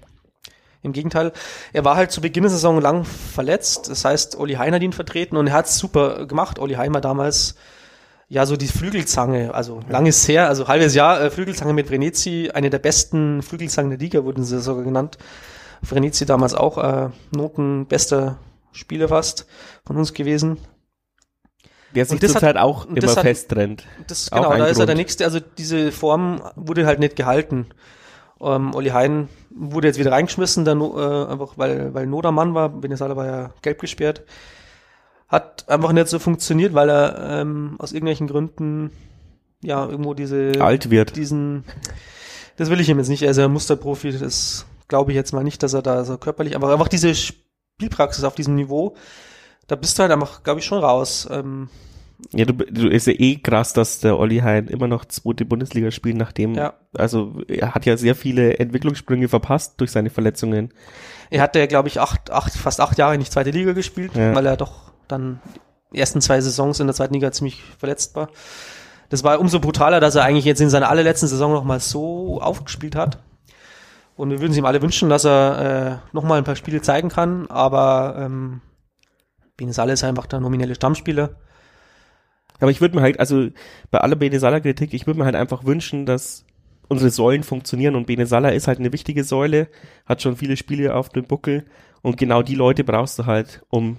[0.81, 1.33] Im Gegenteil,
[1.71, 3.89] er war halt zu Beginn der Saison lang verletzt.
[3.89, 6.57] Das heißt, Olli Hein hat ihn vertreten und er hat es super gemacht.
[6.57, 7.55] Olli Hein war damals
[8.29, 12.51] ja so die Flügelzange, also lang ist her, also halbes Jahr äh, Flügelzange mit Venezi,
[12.53, 15.17] eine der besten Flügelzangen der Liga wurden sie sogar genannt.
[15.81, 18.37] Venezi damals auch äh, notenbester
[18.71, 19.47] Spieler fast
[19.85, 20.57] von uns gewesen.
[21.95, 23.83] Der sich zurzeit auch immer hat- festtrennt.
[24.07, 24.97] Das, genau, da ist er der Grund.
[24.97, 25.25] nächste.
[25.25, 27.67] Also diese Form wurde halt nicht gehalten.
[28.39, 32.83] Ähm, Olli Hein wurde jetzt wieder reingeschmissen, der äh, einfach weil, weil Nodermann war.
[32.83, 34.21] Venezuela war ja gelb gesperrt.
[35.29, 38.91] Hat einfach nicht so funktioniert, weil er ähm, aus irgendwelchen Gründen
[39.61, 41.15] ja irgendwo diese Alt wird.
[41.15, 41.63] diesen
[42.57, 45.31] das will ich ihm jetzt nicht, er ist ja ein Musterprofi, das glaube ich jetzt
[45.33, 48.95] mal nicht, dass er da so körperlich, aber einfach diese Spielpraxis auf diesem Niveau,
[49.67, 51.27] da bist du halt einfach, glaube ich, schon raus.
[51.31, 51.69] Ähm,
[52.33, 55.89] Ja, du, du ist ja eh krass, dass der Olli Hein immer noch zweite Bundesliga
[55.91, 56.73] spielt, nachdem, Ja.
[56.97, 60.73] also er hat ja sehr viele Entwicklungssprünge verpasst durch seine Verletzungen.
[61.29, 64.35] Er hatte, glaube ich, acht, acht, fast acht Jahre nicht zweite Liga gespielt, Ja.
[64.35, 65.41] weil er doch dann
[65.93, 68.29] die ersten zwei Saisons in der zweiten Liga ziemlich verletzt war.
[69.09, 72.95] Das war umso brutaler, dass er eigentlich jetzt in seiner allerletzten Saison nochmal so aufgespielt
[72.95, 73.19] hat.
[74.15, 77.09] Und wir würden es ihm alle wünschen, dass er äh, nochmal ein paar Spiele zeigen
[77.09, 78.61] kann, aber ähm,
[79.57, 81.37] Benesale ist einfach der nominelle Stammspieler.
[82.59, 83.47] Aber ich würde mir halt, also
[83.91, 86.45] bei aller Bene Salah Kritik, ich würde mir halt einfach wünschen, dass
[86.89, 89.69] unsere Säulen funktionieren und Bene Salah ist halt eine wichtige Säule,
[90.05, 91.65] hat schon viele Spiele auf dem Buckel
[92.01, 93.97] und genau die Leute brauchst du halt, um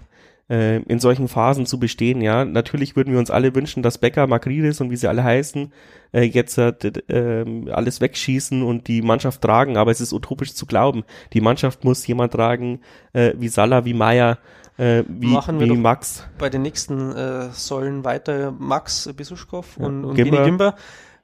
[0.50, 2.44] äh, in solchen Phasen zu bestehen, ja.
[2.44, 5.72] Natürlich würden wir uns alle wünschen, dass Becker, Makridis und wie sie alle heißen,
[6.12, 6.72] äh, jetzt äh,
[7.08, 11.04] ähm, alles wegschießen und die Mannschaft tragen, aber es ist utopisch zu glauben.
[11.32, 12.80] Die Mannschaft muss jemand tragen,
[13.12, 14.38] äh, wie Salah, wie Meier,
[14.76, 16.26] äh, wie, Machen wir wie doch Max.
[16.38, 20.44] Bei den nächsten äh, Säulen weiter Max Besuschkow Ja, und, und Gimber.
[20.44, 20.74] Gimber.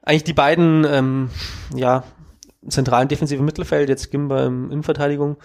[0.03, 1.31] Eigentlich die beiden, ähm,
[1.75, 2.05] ja,
[2.69, 5.37] zentralen defensiven Mittelfeld, jetzt Gimber im Innenverteidigung,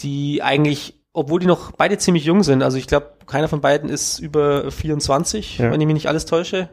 [0.00, 3.88] die eigentlich, obwohl die noch beide ziemlich jung sind, also ich glaube, keiner von beiden
[3.88, 5.70] ist über 24, Ja.
[5.70, 6.68] wenn ich mich nicht alles täusche,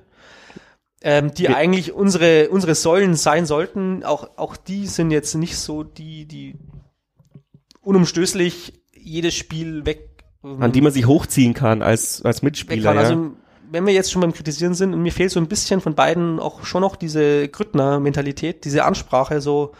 [1.02, 5.58] ähm, die Wir- eigentlich unsere, unsere Säulen sein sollten, auch, auch die sind jetzt nicht
[5.58, 6.56] so die, die
[7.82, 10.10] unumstößlich jedes Spiel weg
[10.60, 12.84] an die man sich hochziehen kann als, als Mitspieler.
[12.94, 12.96] kann.
[12.96, 13.02] Ja.
[13.02, 13.32] Also
[13.70, 16.40] wenn wir jetzt schon beim Kritisieren sind, und mir fehlt so ein bisschen von beiden
[16.40, 19.74] auch schon noch diese Grüttner-Mentalität, diese Ansprache so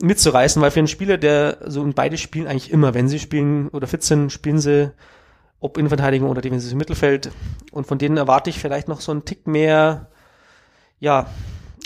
[0.00, 3.68] mitzureißen, weil für einen Spieler, der so in beide spielen eigentlich immer, wenn sie spielen
[3.68, 4.92] oder fit sind, spielen sie
[5.60, 7.32] ob Innenverteidigung oder defensives Mittelfeld
[7.72, 10.06] und von denen erwarte ich vielleicht noch so einen Tick mehr,
[11.00, 11.26] ja,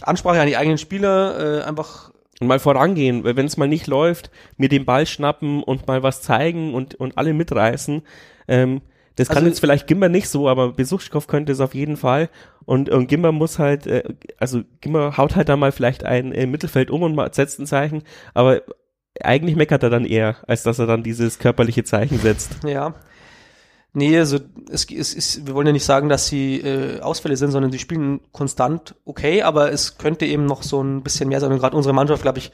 [0.02, 4.30] Ansprache an die eigenen Spieler, äh, einfach und mal vorangehen, wenn es mal nicht läuft,
[4.56, 8.02] mir den Ball schnappen und mal was zeigen und, und alle mitreißen.
[8.48, 8.82] Ähm,
[9.16, 12.28] das kann Also- jetzt vielleicht Gimmer nicht so, aber Besuchskow könnte es auf jeden Fall.
[12.64, 14.02] Und, und Gimmer muss halt, äh,
[14.38, 17.66] also Gimmer haut halt da mal vielleicht ein äh, Mittelfeld um und mal- setzt ein
[17.66, 18.02] Zeichen,
[18.34, 18.62] aber
[19.22, 22.56] eigentlich meckert er dann eher, als dass er dann dieses körperliche Zeichen setzt.
[22.66, 22.94] Ja.
[23.94, 24.38] Nee, also
[24.70, 27.78] es, es ist, wir wollen ja nicht sagen, dass sie äh, Ausfälle sind, sondern sie
[27.78, 31.52] spielen konstant okay, aber es könnte eben noch so ein bisschen mehr sein.
[31.52, 32.52] Und gerade unsere Mannschaft, glaube ich,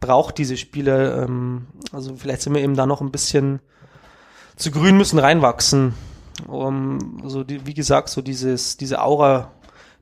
[0.00, 1.22] braucht diese Spiele.
[1.22, 3.60] Ähm, also vielleicht sind wir eben da noch ein bisschen
[4.62, 5.94] zu grün, müssen reinwachsen.
[6.46, 9.52] Um, so die, wie gesagt, so dieses, diese Aura,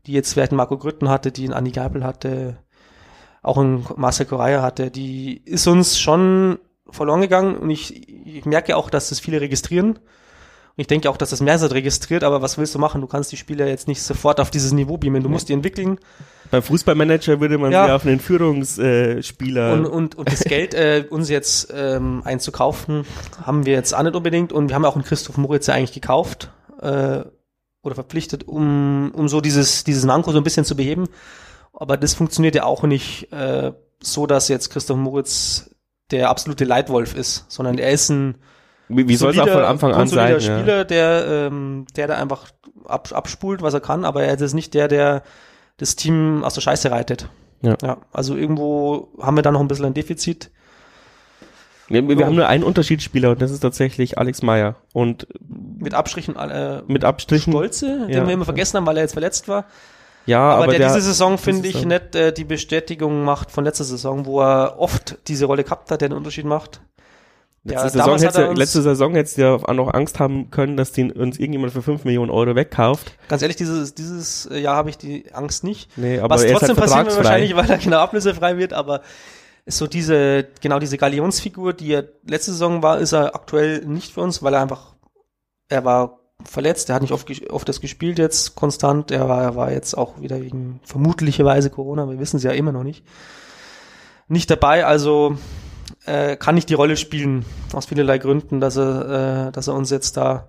[0.07, 2.59] die jetzt vielleicht Marco Grütten hatte, die ein Andi Geipel hatte,
[3.43, 6.59] auch ein Marcel Correa hatte, die ist uns schon
[6.89, 9.99] verloren gegangen und ich, ich merke auch, dass das viele registrieren.
[10.77, 13.01] Und ich denke auch, dass das Mehrseite registriert, aber was willst du machen?
[13.01, 15.23] Du kannst die Spieler jetzt nicht sofort auf dieses Niveau beamen.
[15.23, 15.99] Du musst die entwickeln
[16.51, 17.95] Beim Fußballmanager würde man Ja.
[17.95, 23.05] auf einen Führungsspieler und, und, und das Geld, äh, uns jetzt ähm, einzukaufen,
[23.43, 24.53] haben wir jetzt auch nicht unbedingt.
[24.53, 26.51] Und wir haben auch einen Christoph Moritz ja eigentlich gekauft
[26.81, 27.21] äh,
[27.83, 31.09] oder verpflichtet, um, um so dieses, dieses Manko so ein bisschen zu beheben.
[31.73, 35.71] Aber das funktioniert ja auch nicht äh, so, dass jetzt Christoph Moritz
[36.11, 38.35] der absolute Leitwolf ist, sondern er ist ein
[38.91, 40.31] wie, wie soll es auch von Anfang an sein?
[40.33, 40.59] grundsolider Ja.
[40.61, 42.47] Spieler, der, ähm, der da einfach
[42.87, 45.23] ab, abspult, was er kann, aber er ist nicht der, der
[45.79, 47.29] das Team aus der Scheiße reitet.
[47.63, 47.77] Ja.
[47.83, 50.51] ja also irgendwo haben wir da noch ein bisschen ein Defizit.
[51.89, 54.77] Wir, wir haben nur einen Unterschiedsspieler und das ist tatsächlich Alex Meyer.
[54.93, 55.27] Und
[55.79, 57.53] Mit Abstrichen äh, mit Abstrichen.
[57.53, 58.27] Stolze, den Ja.
[58.27, 59.65] wir immer vergessen haben, weil er jetzt verletzt war.
[60.27, 63.65] Ja, aber, aber, der, diese Saison, finde ich, Saison- nicht äh, die Bestätigung macht von
[63.65, 66.81] letzter Saison, wo er oft diese Rolle gehabt hat, der den Unterschied macht.
[67.63, 70.93] Letzte, Ja, Saison uns- letzte Saison hättest du ja auch noch Angst haben können, dass
[70.93, 73.13] den uns irgendjemand für 5 Millionen Euro wegkauft.
[73.29, 75.91] Ganz ehrlich, dieses, dieses Jahr habe ich die Angst nicht.
[75.99, 78.73] Nee, aber Was er ist trotzdem halt passieren wird wahrscheinlich, weil er genau ablösefrei wird,
[78.73, 79.03] aber
[79.67, 84.15] ist so diese, genau diese Galionsfigur, die er letzte Saison war, ist er aktuell nicht
[84.15, 84.95] für uns, weil er einfach,
[85.69, 89.57] er war verletzt, er hat nicht oft, oft das gespielt jetzt konstant, er war, er
[89.57, 93.05] war jetzt auch wieder wegen vermutlicherweise Corona, wir wissen es ja immer noch nicht,
[94.29, 95.37] nicht dabei, also
[96.07, 99.91] äh, kann nicht die Rolle spielen, aus vielerlei Gründen, dass er, äh, dass er uns
[99.91, 100.49] jetzt da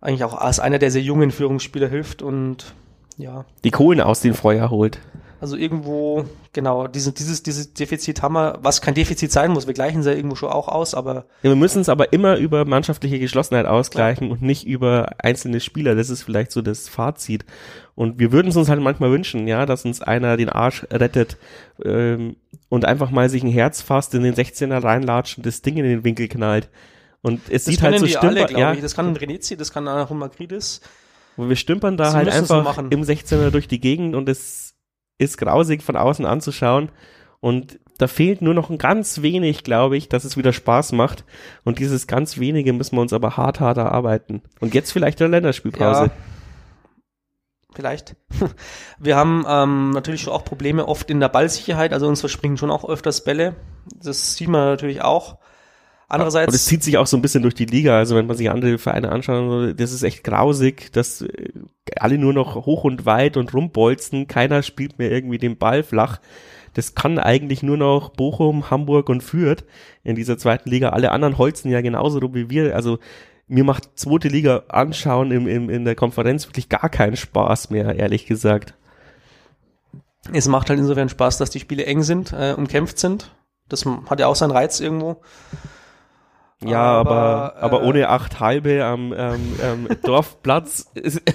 [0.00, 2.74] eigentlich auch als einer der sehr jungen Führungsspieler hilft und
[3.16, 3.44] ja.
[3.64, 5.00] Die Kohlen aus dem Feuer holt.
[5.38, 6.24] Also irgendwo,
[6.54, 10.06] genau, diese, dieses, dieses Defizit haben wir, was kein Defizit sein muss, wir gleichen es
[10.06, 11.26] ja irgendwo schon auch aus, aber.
[11.42, 14.32] Ja, wir müssen es aber immer über mannschaftliche Geschlossenheit ausgleichen ja.
[14.32, 15.94] und nicht über einzelne Spieler.
[15.94, 17.44] Das ist vielleicht so das Fazit.
[17.94, 21.36] Und wir würden es uns halt manchmal wünschen, ja, dass uns einer den Arsch rettet
[21.84, 22.36] ähm,
[22.70, 25.84] und einfach mal sich ein Herz fasst, in den 16er reinlatscht und das Ding in
[25.84, 26.70] den Winkel knallt.
[27.20, 28.72] Und es das sieht halt so stümper, ja.
[28.72, 28.80] Ich.
[28.80, 30.80] Das kann Renezi, das kann auch Magridis.
[31.36, 34.65] Wo wir stümpern da halt einfach im 16er durch die Gegend und es
[35.18, 36.90] ist grausig von außen anzuschauen.
[37.40, 41.24] Und da fehlt nur noch ein ganz wenig, glaube ich, dass es wieder Spaß macht.
[41.64, 44.42] Und dieses ganz wenige müssen wir uns aber hart, hart erarbeiten.
[44.60, 46.06] Und jetzt vielleicht eine Länderspielpause.
[46.06, 46.10] Ja,
[47.74, 48.16] vielleicht.
[48.98, 51.92] Wir haben ähm, natürlich auch Probleme oft in der Ballsicherheit.
[51.92, 53.56] Also uns verspringen schon auch öfters Bälle.
[54.02, 55.38] Das sieht man natürlich auch.
[56.08, 56.48] Andererseits.
[56.48, 57.98] Und es zieht sich auch so ein bisschen durch die Liga.
[57.98, 61.52] Also wenn man sich andere Vereine anschaut, das ist echt grausig, dass äh,
[61.96, 64.28] alle nur noch hoch und weit und rumbolzen.
[64.28, 66.20] Keiner spielt mehr irgendwie den Ball flach.
[66.74, 69.64] Das kann eigentlich nur noch Bochum, Hamburg und Fürth
[70.04, 70.90] in dieser zweiten Liga.
[70.90, 72.76] Alle anderen holzen ja genauso wie wir.
[72.76, 72.98] Also
[73.48, 77.96] mir macht zweite Liga anschauen im, im, in der Konferenz wirklich gar keinen Spaß mehr,
[77.96, 78.74] ehrlich gesagt.
[80.32, 83.34] Es macht halt insofern Spaß, dass die Spiele eng sind, äh, umkämpft sind.
[83.68, 85.20] Das hat ja auch seinen Reiz irgendwo.
[86.64, 90.90] Ja, aber, aber, aber äh, ohne acht halbe am ähm, ähm, Dorfplatz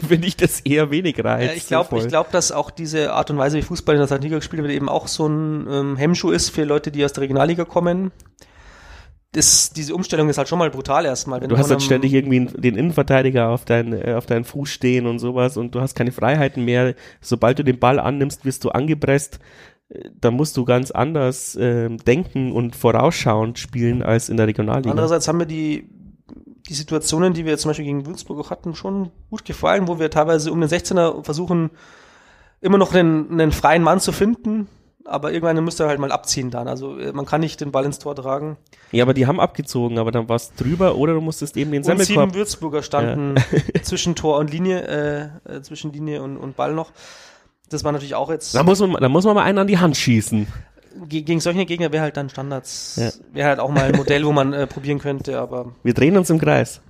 [0.07, 1.55] finde ich das eher wenig reiz.
[1.55, 4.23] ich glaube, ich glaube, dass auch diese Art und Weise, wie Fußball in der zweiten
[4.23, 7.21] Liga gespielt wird, eben auch so ein ähm, Hemmschuh ist für Leute, die aus der
[7.21, 8.11] Regionalliga kommen.
[9.33, 11.39] Das, diese Umstellung ist halt schon mal brutal erstmal.
[11.39, 15.19] du hast halt ständig irgendwie den Innenverteidiger auf, dein, äh, auf deinen Fuß stehen und
[15.19, 16.95] sowas und du hast keine Freiheiten mehr.
[17.21, 19.39] Sobald du den Ball annimmst, wirst du angepresst
[20.19, 24.91] da musst du ganz anders äh, denken und vorausschauend spielen als in der Regionalliga.
[24.91, 25.89] Andererseits haben wir die,
[26.67, 30.09] die Situationen, die wir zum Beispiel gegen Würzburg auch hatten, schon gut gefallen, wo wir
[30.09, 31.71] teilweise um den 16er versuchen,
[32.61, 34.67] immer noch einen, einen freien Mann zu finden,
[35.03, 36.67] aber irgendwann müsste er halt mal abziehen dann.
[36.67, 38.57] Also äh, man kann nicht den Ball ins Tor tragen.
[38.91, 41.83] Ja, aber die haben abgezogen, aber dann war es drüber oder du musstest eben den
[41.83, 42.17] Semmelkorb...
[42.17, 43.35] Und sieben Würzburger standen
[43.73, 43.81] ja.
[43.83, 46.91] zwischen Tor und Linie, äh, äh, zwischen Linie und, und Ball noch.
[47.71, 48.53] Das war natürlich auch jetzt.
[48.53, 50.45] Da muss man, da muss man mal einen an die Hand schießen.
[51.07, 52.97] Gegen solche Gegner wäre halt dann Standards.
[52.97, 53.11] Ja.
[53.33, 55.73] Wäre halt auch mal ein Modell, wo man äh, probieren könnte, aber.
[55.83, 56.81] Wir drehen uns im Kreis.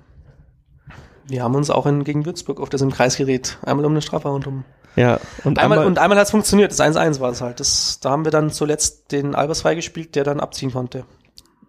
[1.27, 3.59] Wir haben uns auch in, gegen Würzburg auf das im Kreis gedreht.
[3.61, 4.63] Einmal um eine Strafraum und
[4.95, 6.71] Ja, und einmal, einmal und einmal hat es funktioniert.
[6.71, 7.59] Das 1-1 war es halt.
[7.59, 11.05] Das, da haben wir dann zuletzt den Albers freigespielt, der dann abziehen konnte.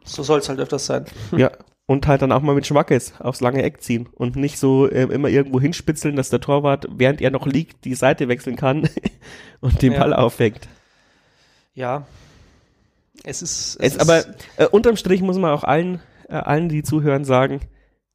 [0.04, 1.04] So soll es halt öfters sein.
[1.36, 1.50] Ja,
[1.92, 5.02] und halt dann auch mal mit Schmackes aufs lange Eck ziehen und nicht so äh,
[5.02, 8.88] immer irgendwo hinspitzeln, dass der Torwart, während er noch liegt, die Seite wechseln kann
[9.60, 9.98] und den ja.
[9.98, 10.68] Ball aufhängt.
[11.74, 12.06] Ja.
[13.24, 13.76] Es ist.
[13.78, 14.24] Es, es ist aber
[14.56, 17.60] äh, unterm Strich muss man auch allen, äh, allen, die zuhören, sagen,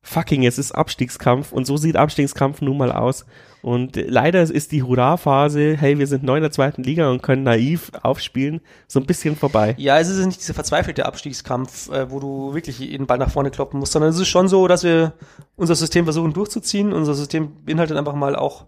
[0.02, 3.26] fucking, es ist Abstiegskampf und so sieht Abstiegskampf nun mal aus.
[3.62, 7.44] Und leider ist die Hurra-Phase, hey, wir sind neu in der zweiten Liga und können
[7.44, 9.76] naiv aufspielen, so ein bisschen vorbei.
[9.78, 13.52] Ja, es ist nicht dieser verzweifelte Abstiegskampf, äh, wo du wirklich den Ball nach vorne
[13.52, 15.14] kloppen musst, sondern es ist schon so, dass wir
[15.56, 16.94] unser System versuchen durchzuziehen.
[16.94, 18.66] Unser System beinhaltet einfach mal auch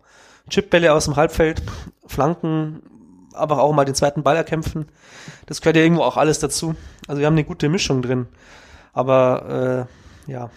[0.50, 1.62] Chipbälle aus dem Halbfeld,
[2.06, 2.82] Flanken,
[3.34, 4.88] aber auch mal den zweiten Ball erkämpfen.
[5.46, 6.76] Das gehört ja irgendwo auch alles dazu.
[7.08, 8.28] Also wir haben eine gute Mischung drin.
[8.92, 10.50] Aber äh, ja,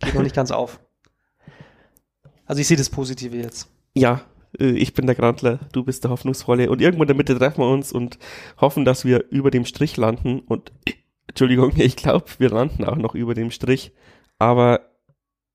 [0.00, 0.80] geht noch nicht ganz auf.
[2.46, 3.68] Also ich sehe das Positive jetzt.
[3.94, 4.22] Ja,
[4.58, 7.60] äh, ich bin der Grandler, du bist der Hoffnungsvolle und irgendwo in der Mitte treffen
[7.60, 8.18] wir uns und
[8.60, 10.72] hoffen, dass wir über dem Strich landen und
[11.28, 13.92] Entschuldigung, ich glaube, wir landen auch noch über dem Strich,
[14.38, 14.80] aber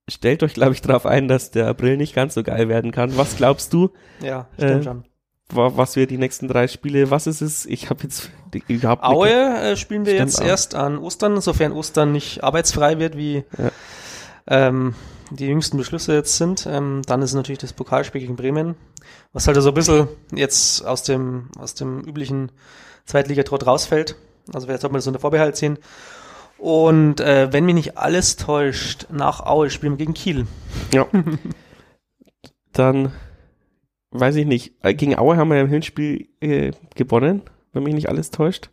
[0.10, 3.18] stellt euch, glaube ich, darauf ein, dass der April nicht ganz so geil werden kann.
[3.18, 3.92] Was glaubst du?
[4.22, 5.04] Ja, stimmt äh, schon.
[5.50, 7.66] Was wir die nächsten drei Spiele, was ist es?
[7.66, 8.32] Ich habe jetzt
[8.68, 10.46] überhaupt Aue äh, spielen wir jetzt auch.
[10.46, 13.72] erst an Ostern, sofern Ostern nicht arbeitsfrei wird, wie ja.
[14.48, 14.94] ähm,
[15.32, 16.68] die jüngsten Beschlüsse jetzt sind.
[16.70, 18.76] Ähm, dann ist natürlich das Pokalspiel gegen Bremen,
[19.32, 22.52] was halt so ein bisschen jetzt aus dem, aus dem üblichen
[23.06, 24.16] Zweitligatrott rausfällt.
[24.54, 25.80] Also jetzt sollte man das unter Vorbehalt sehen.
[26.58, 30.46] Und äh, wenn mich nicht alles täuscht, nach Aue spielen wir gegen Kiel.
[30.94, 31.08] Ja.
[32.74, 33.14] Dann
[34.12, 34.74] weiß ich nicht.
[34.84, 37.42] Äh, gegen Aue haben wir im Hinspiel äh, gewonnen,
[37.74, 38.70] wenn mich nicht alles täuscht.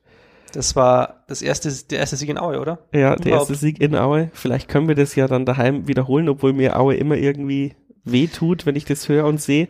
[0.52, 2.78] Das war das erste, der erste Sieg in Aue, oder?
[2.92, 4.30] Ja, der erste Sieg in Aue.
[4.34, 7.74] Vielleicht können wir das ja dann daheim wiederholen, obwohl mir Aue immer irgendwie
[8.04, 9.68] weh tut, wenn ich das höre und sehe.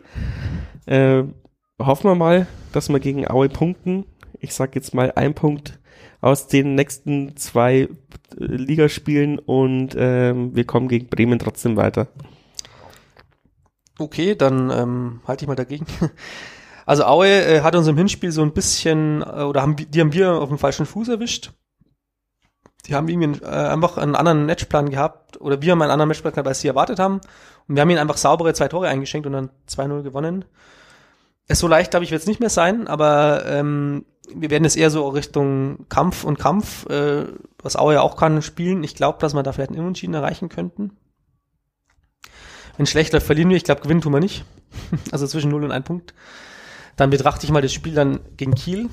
[0.85, 1.23] Äh,
[1.81, 4.05] hoffen wir mal, dass wir gegen Aue punkten.
[4.39, 5.79] Ich sag jetzt mal ein Punkt
[6.21, 7.87] aus den nächsten zwei äh,
[8.37, 12.07] Ligaspielen und ähm, wir kommen gegen Bremen trotzdem weiter.
[13.97, 15.85] Okay, dann ähm, halte ich mal dagegen.
[16.87, 20.13] Also Aue äh, hat uns im Hinspiel so ein bisschen, äh, oder haben, die haben
[20.13, 21.51] wir auf dem falschen Fuß erwischt.
[22.85, 26.33] Die haben irgendwie äh, einfach einen anderen Matchplan gehabt, oder wir haben einen anderen Matchplan
[26.33, 27.21] gehabt, als sie erwartet haben.
[27.67, 30.45] Und wir haben ihnen einfach saubere zwei Tore eingeschenkt und dann 2-0 gewonnen.
[31.47, 34.75] Es so leicht, glaube ich, wird es nicht mehr sein, aber ähm, wir werden es
[34.75, 37.25] eher so Richtung Kampf und Kampf, äh,
[37.61, 38.83] was Aue ja auch kann, spielen.
[38.83, 40.91] Ich glaube, dass wir da vielleicht einen Unentschieden erreichen könnten.
[42.77, 44.45] Wenn schlechter verlieren wir, ich glaube, gewinnen tun wir nicht.
[45.11, 46.13] also zwischen 0 und 1 Punkt.
[46.95, 48.89] Dann betrachte ich mal das Spiel dann gegen Kiel.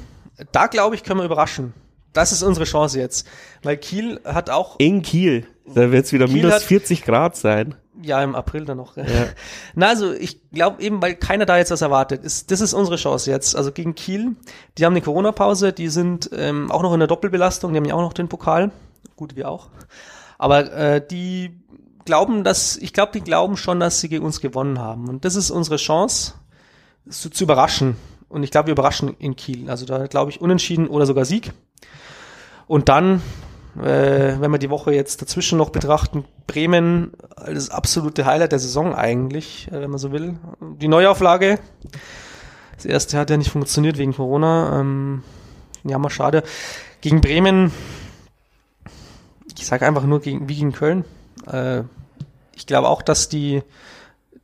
[0.50, 1.74] Da glaube ich, können wir überraschen.
[2.12, 3.26] Das ist unsere Chance jetzt.
[3.62, 4.78] Weil Kiel hat auch.
[4.78, 5.46] In Kiel.
[5.66, 7.74] Da wird es wieder Kiel minus 40 Grad sein.
[8.02, 8.96] Ja, im April dann noch.
[8.96, 9.04] Ja.
[9.74, 12.24] Na, also ich glaube eben, weil keiner da jetzt was erwartet.
[12.24, 13.54] Ist, das ist unsere Chance jetzt.
[13.54, 14.34] Also gegen Kiel,
[14.76, 17.94] die haben eine Corona-Pause, die sind ähm, auch noch in der Doppelbelastung, die haben ja
[17.94, 18.70] auch noch den Pokal.
[19.16, 19.68] Gut, wir auch.
[20.38, 21.62] Aber äh, die
[22.04, 25.08] glauben, dass, ich glaube, die glauben schon, dass sie gegen uns gewonnen haben.
[25.08, 26.34] Und das ist unsere Chance,
[27.06, 27.96] so zu überraschen.
[28.28, 29.68] Und ich glaube, wir überraschen in Kiel.
[29.68, 31.52] Also da glaube ich unentschieden oder sogar Sieg.
[32.66, 33.20] Und dann,
[33.76, 38.94] äh, wenn wir die Woche jetzt dazwischen noch betrachten, Bremen, das absolute Highlight der Saison
[38.94, 40.38] eigentlich, äh, wenn man so will.
[40.60, 41.58] Die Neuauflage.
[42.76, 44.80] Das erste hat ja nicht funktioniert wegen Corona.
[44.80, 45.22] Ähm,
[45.84, 46.42] ja, mal schade.
[47.00, 47.72] Gegen Bremen,
[49.58, 51.04] ich sage einfach nur gegen, wie gegen Köln.
[51.46, 51.84] Äh,
[52.54, 53.62] ich glaube auch, dass die,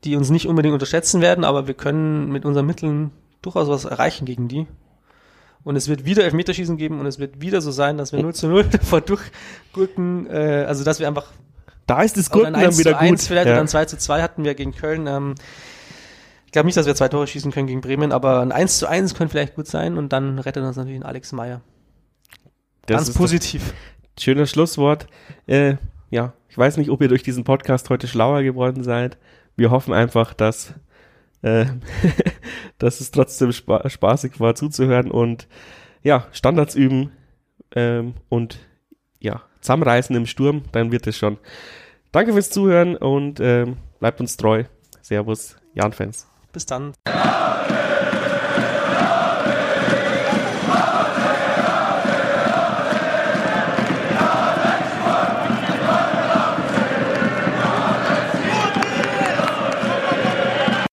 [0.05, 3.11] die uns nicht unbedingt unterschätzen werden, aber wir können mit unseren Mitteln
[3.43, 4.67] durchaus was erreichen gegen die.
[5.65, 8.35] Und es wird wieder Elfmeterschießen geben und es wird wieder so sein, dass wir 0
[8.35, 11.27] zu 0 davor durchgurken, äh, also dass wir einfach
[11.89, 13.29] da ist das Gurken dann wieder 1 gut.
[13.29, 13.57] Vielleicht ja.
[13.57, 15.07] dann 2 zu 2 hatten wir gegen Köln.
[15.07, 15.35] Ähm,
[16.45, 18.87] ich glaube nicht, dass wir zwei Tore schießen können gegen Bremen, aber ein 1 zu
[18.87, 21.63] 1 könnte vielleicht gut sein und dann rettet uns natürlich ein Alex Meyer.
[22.87, 23.75] Das Ganz positiv.
[24.19, 25.07] Schönes Schlusswort.
[25.47, 25.77] Äh,
[26.11, 29.19] ja, ich weiß nicht, ob ihr durch diesen Podcast heute schlauer geworden seid.
[29.57, 30.75] Wir hoffen einfach, dass,
[31.43, 31.67] äh,
[32.79, 35.49] dass es trotzdem spa spaßig war zuzuhören und
[36.03, 37.13] ja, Standards üben
[37.75, 38.59] ähm, und
[39.21, 41.39] ja, zusammenreißen im Sturm, dann wird es schon.
[42.13, 44.65] Danke fürs Zuhören und ähm, bleibt uns treu.
[45.03, 46.27] Servus, Jan-Fans.
[46.53, 46.93] Bis dann.